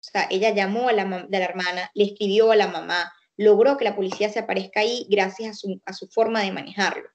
sea, 0.00 0.26
ella 0.30 0.50
llamó 0.50 0.88
a 0.88 0.92
la, 0.92 1.04
de 1.28 1.38
la 1.38 1.44
hermana, 1.44 1.90
le 1.94 2.04
escribió 2.04 2.50
a 2.50 2.56
la 2.56 2.68
mamá, 2.68 3.10
logró 3.36 3.76
que 3.76 3.84
la 3.84 3.96
policía 3.96 4.28
se 4.28 4.40
aparezca 4.40 4.80
ahí 4.80 5.06
gracias 5.08 5.50
a 5.50 5.54
su, 5.54 5.80
a 5.86 5.92
su 5.94 6.08
forma 6.08 6.42
de 6.42 6.52
manejarlo. 6.52 7.08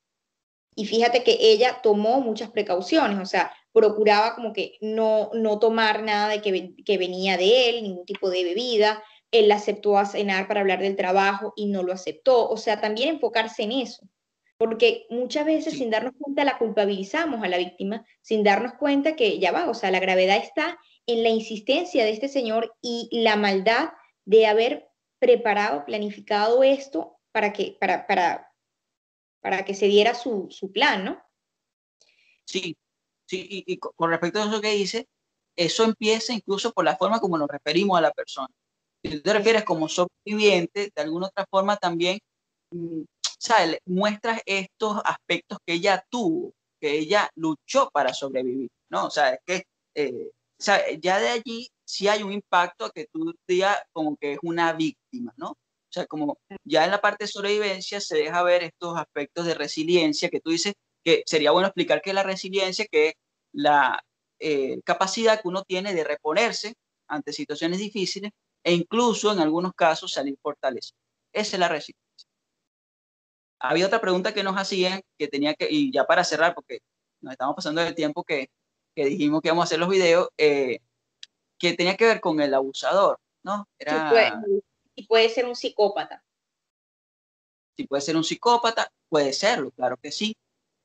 Y 0.80 0.86
fíjate 0.86 1.26
que 1.26 1.36
ella 1.42 1.82
tomó 1.84 2.22
muchas 2.22 2.52
precauciones, 2.52 3.20
o 3.20 3.26
sea, 3.26 3.52
procuraba 3.74 4.34
como 4.34 4.54
que 4.54 4.78
no, 4.80 5.30
no 5.34 5.60
tomar 5.60 6.04
nada 6.04 6.30
de 6.30 6.42
que, 6.42 6.74
que 6.86 6.98
venía 6.98 7.36
de 7.36 7.68
él, 7.68 7.84
ningún 7.84 8.06
tipo 8.06 8.30
de 8.30 8.46
bebida. 8.46 9.04
Él 9.30 9.50
la 9.50 9.56
aceptó 9.56 9.98
a 9.98 10.06
cenar 10.06 10.48
para 10.48 10.62
hablar 10.62 10.80
del 10.80 10.96
trabajo 10.96 11.52
y 11.58 11.66
no 11.66 11.84
lo 11.84 11.92
aceptó. 11.92 12.48
O 12.48 12.56
sea, 12.56 12.80
también 12.80 13.10
enfocarse 13.10 13.64
en 13.64 13.74
eso. 13.74 14.08
Porque 14.58 15.06
muchas 15.10 15.46
veces 15.46 15.74
sin 15.74 15.90
darnos 15.90 16.14
cuenta 16.18 16.46
la 16.46 16.58
culpabilizamos 16.58 17.44
a 17.44 17.50
la 17.50 17.58
víctima, 17.58 18.06
sin 18.22 18.46
darnos 18.46 18.76
cuenta 18.76 19.18
que 19.18 19.38
ya 19.38 19.52
va, 19.52 19.70
o 19.70 19.74
sea, 19.74 19.92
la 19.92 20.00
gravedad 20.00 20.38
está 20.38 20.80
en 21.08 21.24
la 21.24 21.30
insistencia 21.30 22.06
de 22.06 22.12
este 22.12 22.30
señor 22.30 22.74
y 22.82 23.10
la 23.12 23.36
maldad 23.36 23.90
de 24.24 24.48
haber 24.48 24.88
preparado, 25.20 25.84
planificado 25.84 26.64
esto 26.64 27.18
para 27.34 27.52
que, 27.52 27.76
para, 27.82 28.08
para, 28.08 28.49
para 29.42 29.64
que 29.66 29.74
se 29.74 29.88
diera 29.88 30.14
su, 30.14 30.48
su 30.50 30.72
plan, 30.72 31.06
¿no? 31.06 31.22
Sí, 32.46 32.76
sí, 33.28 33.64
y, 33.68 33.78
con 33.78 34.10
respecto 34.10 34.42
a 34.42 34.48
eso 34.48 34.62
que 34.62 34.72
dice, 34.72 35.08
eso 35.56 35.84
empieza 35.84 36.34
incluso 36.34 36.72
por 36.72 36.86
la 36.86 36.98
forma 36.98 37.20
como 37.20 37.38
nos 37.38 37.48
referimos 37.48 37.98
a 37.98 38.02
la 38.02 38.12
persona. 38.12 38.48
Si 39.04 39.12
tú 39.12 39.22
te 39.22 39.34
refieres 39.34 39.64
como 39.64 39.88
sobreviviente, 39.88 40.92
de 40.96 41.02
alguna 41.02 41.28
otra 41.28 41.46
forma 41.50 41.78
también, 41.78 42.20
mm, 42.72 43.02
¿sabes? 43.38 43.80
muestras 43.86 44.42
estos 44.46 45.02
aspectos 45.06 45.60
que 45.66 45.74
ella 45.74 46.04
tuvo, 46.10 46.54
que 46.80 46.98
ella 46.98 47.30
luchó 47.36 47.90
para 47.92 48.14
sobrevivir, 48.14 48.70
¿no? 48.90 49.06
O 49.08 49.10
sea, 49.10 49.34
es 49.34 49.40
que 49.46 49.64
eh, 49.96 50.32
o 50.60 50.62
sea, 50.62 50.82
ya 51.00 51.20
de 51.20 51.30
allí 51.30 51.70
sí 51.86 52.10
hay 52.10 52.22
un 52.22 52.34
impacto 52.34 52.86
a 52.86 52.92
que 52.92 53.06
tú 53.06 53.34
digas 53.48 53.78
como 53.94 54.18
que 54.18 54.34
es 54.34 54.40
una 54.44 54.74
víctima, 54.74 55.34
¿no? 55.38 55.58
O 55.90 55.92
sea, 55.92 56.06
como 56.06 56.38
ya 56.64 56.86
en 56.86 56.92
la 56.92 57.02
parte 57.02 57.24
de 57.24 57.30
sobrevivencia 57.30 58.00
se 58.00 58.18
deja 58.18 58.44
ver 58.44 58.64
estos 58.64 58.98
aspectos 58.98 59.46
de 59.48 59.56
resiliencia 59.56 60.30
que 60.30 60.40
tú 60.40 60.52
dices 60.52 60.74
que 61.04 61.24
sería 61.26 61.52
bueno 61.52 61.68
explicar 61.68 62.02
qué 62.02 62.12
es 62.12 62.14
la 62.14 62.24
resiliencia, 62.24 62.86
que 62.92 63.08
es 63.10 63.14
la 63.54 64.04
eh, 64.40 64.82
capacidad 64.84 65.42
que 65.42 65.48
uno 65.48 65.64
tiene 65.64 65.94
de 65.96 66.04
reponerse 66.04 66.76
ante 67.08 67.34
situaciones 67.34 67.80
difíciles 67.80 68.32
e 68.64 68.74
incluso 68.74 69.32
en 69.32 69.40
algunos 69.40 69.74
casos 69.74 70.12
salir 70.12 70.38
fortalecido. 70.42 70.98
Esa 71.34 71.56
es 71.56 71.60
la 71.60 71.70
resiliencia. 71.70 72.30
Había 73.60 73.88
otra 73.88 74.00
pregunta 74.00 74.34
que 74.34 74.44
nos 74.44 74.56
hacían 74.56 75.02
que 75.18 75.28
tenía 75.28 75.56
que, 75.56 75.68
y 75.70 75.92
ya 75.92 76.06
para 76.06 76.24
cerrar, 76.24 76.54
porque 76.54 76.80
nos 77.22 77.32
estamos 77.32 77.56
pasando 77.56 77.82
el 77.82 77.96
tiempo 77.96 78.24
que, 78.24 78.50
que 78.96 79.06
dijimos 79.06 79.42
que 79.42 79.48
íbamos 79.48 79.64
a 79.64 79.66
hacer 79.66 79.80
los 79.80 79.90
videos, 79.90 80.30
eh, 80.38 80.80
que 81.58 81.74
tenía 81.74 81.98
que 81.98 82.06
ver 82.06 82.22
con 82.22 82.40
el 82.40 82.54
abusador, 82.54 83.20
¿no? 83.44 83.68
Era, 83.78 84.42
y 85.00 85.04
puede 85.04 85.30
ser 85.30 85.46
un 85.46 85.56
psicópata. 85.56 86.22
Si 87.78 87.88
puede 87.88 88.02
ser 88.02 88.18
un 88.18 88.24
psicópata, 88.26 88.92
puede 89.08 89.32
serlo, 89.32 89.72
claro 89.72 89.96
que 89.96 90.12
sí, 90.12 90.36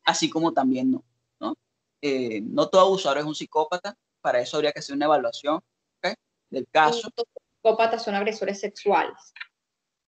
así 0.04 0.30
como 0.30 0.52
también 0.52 0.92
no. 0.92 1.04
No, 1.40 1.56
eh, 2.00 2.40
no 2.40 2.68
todo 2.68 2.82
abusador 2.82 3.18
es 3.18 3.24
un 3.24 3.34
psicópata, 3.34 3.96
para 4.20 4.40
eso 4.40 4.56
habría 4.56 4.70
que 4.70 4.78
hacer 4.78 4.94
una 4.94 5.06
evaluación 5.06 5.60
del 6.48 6.68
caso. 6.70 7.08
No 7.08 7.10
todos 7.10 7.26
los 7.34 7.50
psicópatas 7.60 8.04
son 8.04 8.14
agresores 8.14 8.60
sexuales. 8.60 9.32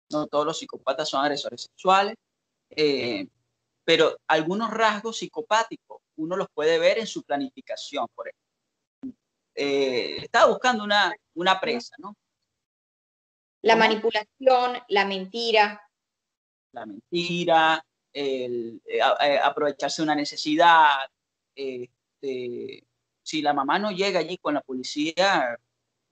No 0.09 0.25
todos 0.25 0.45
los 0.47 0.57
psicópatas 0.57 1.07
son 1.07 1.21
agresores 1.21 1.61
sexuales, 1.61 2.15
eh, 2.71 3.27
pero 3.83 4.17
algunos 4.27 4.71
rasgos 4.71 5.19
psicopáticos 5.19 6.01
uno 6.15 6.35
los 6.35 6.47
puede 6.51 6.79
ver 6.79 6.97
en 6.97 7.05
su 7.05 7.21
planificación, 7.21 8.07
por 8.15 8.29
ejemplo. 8.29 9.21
Eh, 9.53 10.23
estaba 10.23 10.49
buscando 10.49 10.83
una, 10.83 11.13
una 11.35 11.59
presa, 11.59 11.93
¿no? 11.99 12.15
La 13.63 13.75
manipulación, 13.75 14.77
la 14.87 15.05
mentira. 15.05 15.81
La 16.71 16.85
mentira, 16.85 17.85
el, 18.11 18.81
eh, 18.85 18.99
eh, 19.21 19.39
aprovecharse 19.43 20.01
de 20.01 20.03
una 20.03 20.15
necesidad. 20.15 21.09
Este, 21.55 22.87
si 23.21 23.41
la 23.41 23.53
mamá 23.53 23.77
no 23.77 23.91
llega 23.91 24.19
allí 24.19 24.37
con 24.39 24.55
la 24.55 24.61
policía, 24.61 25.57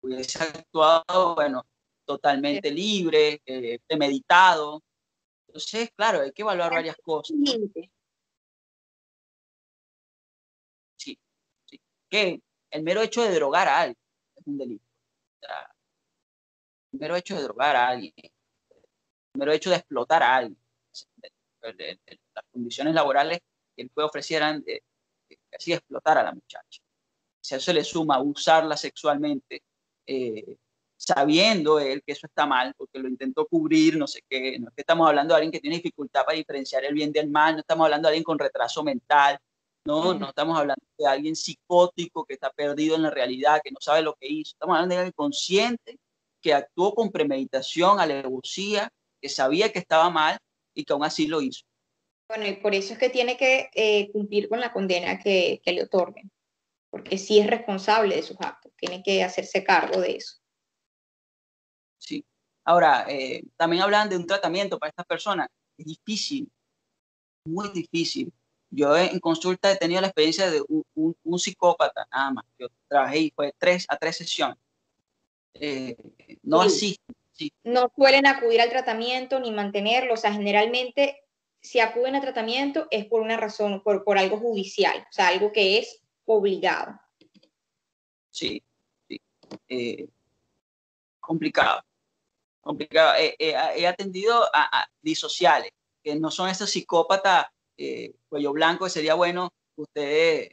hubiese 0.02 0.42
actuado, 0.42 1.34
bueno, 1.36 1.66
totalmente 2.04 2.70
libre, 2.70 3.40
eh, 3.46 3.78
premeditado. 3.86 4.82
Entonces, 5.46 5.90
claro, 5.96 6.20
hay 6.20 6.32
que 6.32 6.42
evaluar 6.42 6.70
varias 6.70 6.96
cosas. 7.02 7.36
Sí, 10.96 11.18
sí. 11.64 11.80
Que 12.10 12.42
el 12.70 12.82
mero 12.82 13.00
hecho 13.00 13.22
de 13.22 13.34
drogar 13.34 13.68
a 13.68 13.80
alguien 13.80 13.96
es 14.36 14.46
un 14.46 14.58
delito 14.58 14.84
el 16.92 17.00
mero 17.00 17.16
hecho 17.16 17.36
de 17.36 17.42
drogar 17.42 17.76
a 17.76 17.88
alguien, 17.88 18.12
el 18.16 18.30
mero 19.34 19.52
hecho 19.52 19.70
de 19.70 19.76
explotar 19.76 20.22
a 20.22 20.36
alguien, 20.36 20.58
las 21.62 22.44
condiciones 22.50 22.94
laborales 22.94 23.40
que 23.74 23.82
él 23.82 23.90
fue 23.92 24.04
ofrecieran 24.04 24.62
de, 24.62 24.82
así 25.52 25.72
explotar 25.72 26.18
a 26.18 26.22
la 26.22 26.32
muchacha. 26.32 26.82
Si 27.40 27.54
a 27.54 27.58
eso 27.58 27.72
le 27.72 27.84
suma 27.84 28.20
usarla 28.20 28.76
sexualmente, 28.76 29.62
eh, 30.06 30.56
sabiendo 30.96 31.78
él 31.78 32.02
que 32.04 32.12
eso 32.12 32.26
está 32.26 32.46
mal, 32.46 32.74
porque 32.76 32.98
lo 32.98 33.08
intentó 33.08 33.46
cubrir, 33.46 33.96
no 33.96 34.06
sé 34.06 34.22
qué, 34.28 34.58
no 34.58 34.68
es 34.68 34.74
que 34.74 34.82
estamos 34.82 35.08
hablando 35.08 35.34
de 35.34 35.36
alguien 35.36 35.52
que 35.52 35.60
tiene 35.60 35.76
dificultad 35.76 36.24
para 36.24 36.36
diferenciar 36.36 36.84
el 36.84 36.94
bien 36.94 37.12
del 37.12 37.30
mal, 37.30 37.54
no 37.54 37.60
estamos 37.60 37.84
hablando 37.84 38.08
de 38.08 38.10
alguien 38.10 38.24
con 38.24 38.38
retraso 38.38 38.82
mental, 38.82 39.38
no, 39.84 40.12
no 40.14 40.28
estamos 40.28 40.58
hablando 40.58 40.84
de 40.98 41.06
alguien 41.06 41.36
psicótico 41.36 42.24
que 42.24 42.34
está 42.34 42.50
perdido 42.50 42.96
en 42.96 43.02
la 43.02 43.10
realidad, 43.10 43.60
que 43.62 43.70
no 43.70 43.78
sabe 43.80 44.02
lo 44.02 44.14
que 44.14 44.26
hizo, 44.26 44.54
estamos 44.54 44.74
hablando 44.74 44.94
de 44.94 45.00
alguien 45.00 45.12
consciente 45.14 45.98
que 46.48 46.54
actuó 46.54 46.94
con 46.94 47.10
premeditación, 47.10 48.00
alevosía, 48.00 48.90
que 49.20 49.28
sabía 49.28 49.70
que 49.70 49.80
estaba 49.80 50.08
mal 50.08 50.38
y 50.74 50.82
que 50.82 50.94
aún 50.94 51.04
así 51.04 51.26
lo 51.26 51.42
hizo. 51.42 51.66
Bueno, 52.26 52.46
y 52.46 52.54
por 52.54 52.74
eso 52.74 52.94
es 52.94 52.98
que 52.98 53.10
tiene 53.10 53.36
que 53.36 53.68
eh, 53.74 54.10
cumplir 54.12 54.48
con 54.48 54.58
la 54.58 54.72
condena 54.72 55.18
que, 55.18 55.60
que, 55.62 55.72
le 55.72 55.82
otorguen, 55.82 56.30
porque 56.88 57.18
sí 57.18 57.38
es 57.38 57.46
responsable 57.46 58.16
de 58.16 58.22
sus 58.22 58.40
actos, 58.40 58.72
tiene 58.76 59.02
que 59.02 59.22
hacerse 59.22 59.62
cargo 59.62 60.00
de 60.00 60.16
eso. 60.16 60.38
Sí, 61.98 62.24
Ahora, 62.64 63.04
eh, 63.10 63.42
también 63.58 63.82
hablan 63.82 64.08
de 64.08 64.16
un 64.16 64.26
tratamiento 64.26 64.78
para 64.78 64.88
estas 64.88 65.04
personas. 65.04 65.48
Es 65.76 65.84
difícil, 65.84 66.50
muy 67.44 67.68
difícil. 67.68 68.32
Yo 68.70 68.96
en 68.96 69.20
consulta 69.20 69.70
he 69.70 69.76
tenido 69.76 70.00
la 70.00 70.06
experiencia 70.06 70.50
de 70.50 70.62
un, 70.66 71.38
psicópata, 71.38 72.06
nada 72.10 72.30
más. 72.30 72.44
Yo 72.58 72.68
trabajé 72.88 73.18
y 73.18 73.32
fue 73.36 73.52
tres 73.58 73.84
a 73.90 73.98
tres 73.98 74.16
sesiones. 74.16 74.56
Eh, 75.54 75.96
no 76.42 76.60
así. 76.60 76.98
No 77.62 77.92
suelen 77.94 78.26
acudir 78.26 78.60
al 78.60 78.70
tratamiento 78.70 79.38
ni 79.38 79.52
mantenerlo. 79.52 80.14
O 80.14 80.16
sea, 80.16 80.32
generalmente 80.32 81.22
si 81.60 81.80
acuden 81.80 82.16
a 82.16 82.20
tratamiento 82.20 82.86
es 82.90 83.06
por 83.06 83.20
una 83.20 83.36
razón, 83.36 83.82
por, 83.82 84.04
por 84.04 84.18
algo 84.18 84.38
judicial, 84.38 84.98
o 85.08 85.12
sea, 85.12 85.28
algo 85.28 85.52
que 85.52 85.78
es 85.78 86.00
obligado. 86.24 86.98
Sí, 88.30 88.62
sí. 89.08 89.20
Eh, 89.68 90.08
complicado. 91.20 91.82
Complicado. 92.60 93.14
he 93.18 93.86
atendido 93.86 94.44
a, 94.52 94.86
disociales, 95.00 95.72
que 96.02 96.16
no 96.16 96.30
son 96.30 96.50
esos 96.50 96.70
psicópatas 96.70 97.46
eh, 97.80 98.12
cuello 98.28 98.52
blanco, 98.52 98.84
que 98.84 98.90
sería 98.90 99.14
bueno 99.14 99.52
ustedes, 99.76 100.50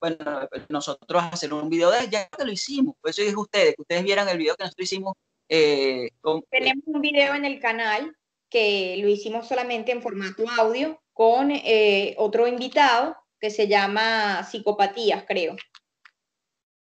bueno, 0.00 0.48
nosotros 0.68 1.22
hacer 1.30 1.52
un 1.52 1.68
video 1.68 1.90
de 1.90 2.08
ya 2.08 2.28
que 2.28 2.44
lo 2.44 2.50
hicimos, 2.50 2.96
por 3.00 3.10
eso 3.10 3.22
es 3.22 3.36
ustedes, 3.36 3.76
que 3.76 3.82
ustedes 3.82 4.02
vieran 4.02 4.28
el 4.28 4.38
video 4.38 4.56
que 4.56 4.64
nosotros 4.64 4.84
hicimos. 4.84 5.14
Eh, 5.48 6.10
Tenemos 6.50 6.84
un 6.86 7.00
video 7.00 7.34
en 7.34 7.44
el 7.44 7.60
canal 7.60 8.16
que 8.48 8.96
lo 8.98 9.08
hicimos 9.08 9.46
solamente 9.46 9.92
en 9.92 10.02
formato 10.02 10.44
audio 10.58 11.00
con 11.12 11.50
eh, 11.50 12.14
otro 12.18 12.46
invitado 12.46 13.16
que 13.38 13.50
se 13.50 13.68
llama 13.68 14.42
Psicopatías, 14.44 15.24
creo. 15.26 15.56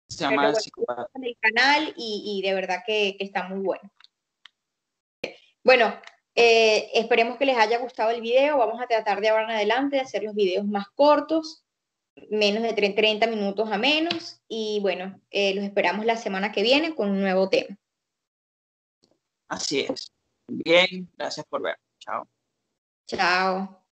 Se 0.09 0.25
llama 0.25 0.55
Psicopatías. 0.55 1.09
En 1.15 1.25
el 1.25 1.37
canal 1.41 1.95
y, 1.97 2.41
de 2.43 2.55
verdad 2.55 2.83
que, 2.87 3.17
está 3.19 3.49
muy 3.49 3.61
bueno. 3.61 3.91
Bueno, 5.65 5.95
eh, 6.35 6.91
esperemos 6.95 7.37
que 7.37 7.47
les 7.47 7.57
haya 7.57 7.79
gustado 7.79 8.11
el 8.11 8.21
video. 8.21 8.59
Vamos 8.59 8.81
a 8.81 8.87
tratar 8.87 9.21
de 9.21 9.29
ahora 9.29 9.45
en 9.45 9.51
adelante 9.51 9.97
de 9.97 10.03
hacer 10.03 10.23
los 10.23 10.35
videos 10.35 10.67
más 10.67 10.87
cortos, 10.95 11.65
menos 12.31 12.63
de 12.63 12.73
30 12.73 13.27
minutos 13.27 13.71
a 13.71 13.79
menos. 13.79 14.41
Y 14.49 14.79
bueno, 14.81 15.21
eh, 15.31 15.55
los 15.55 15.65
esperamos 15.65 16.07
la 16.07 16.17
semana 16.17 16.53
que 16.53 16.63
viene 16.63 16.95
con 16.95 17.11
un 17.11 17.21
nuevo 17.21 17.49
tema. 17.49 17.77
Así 19.49 19.81
es. 19.81 20.13
Bien, 20.47 21.11
gracias 21.17 21.47
por 21.47 21.63
ver. 21.63 21.77
Chao. 21.99 22.27
Chao. 23.07 23.88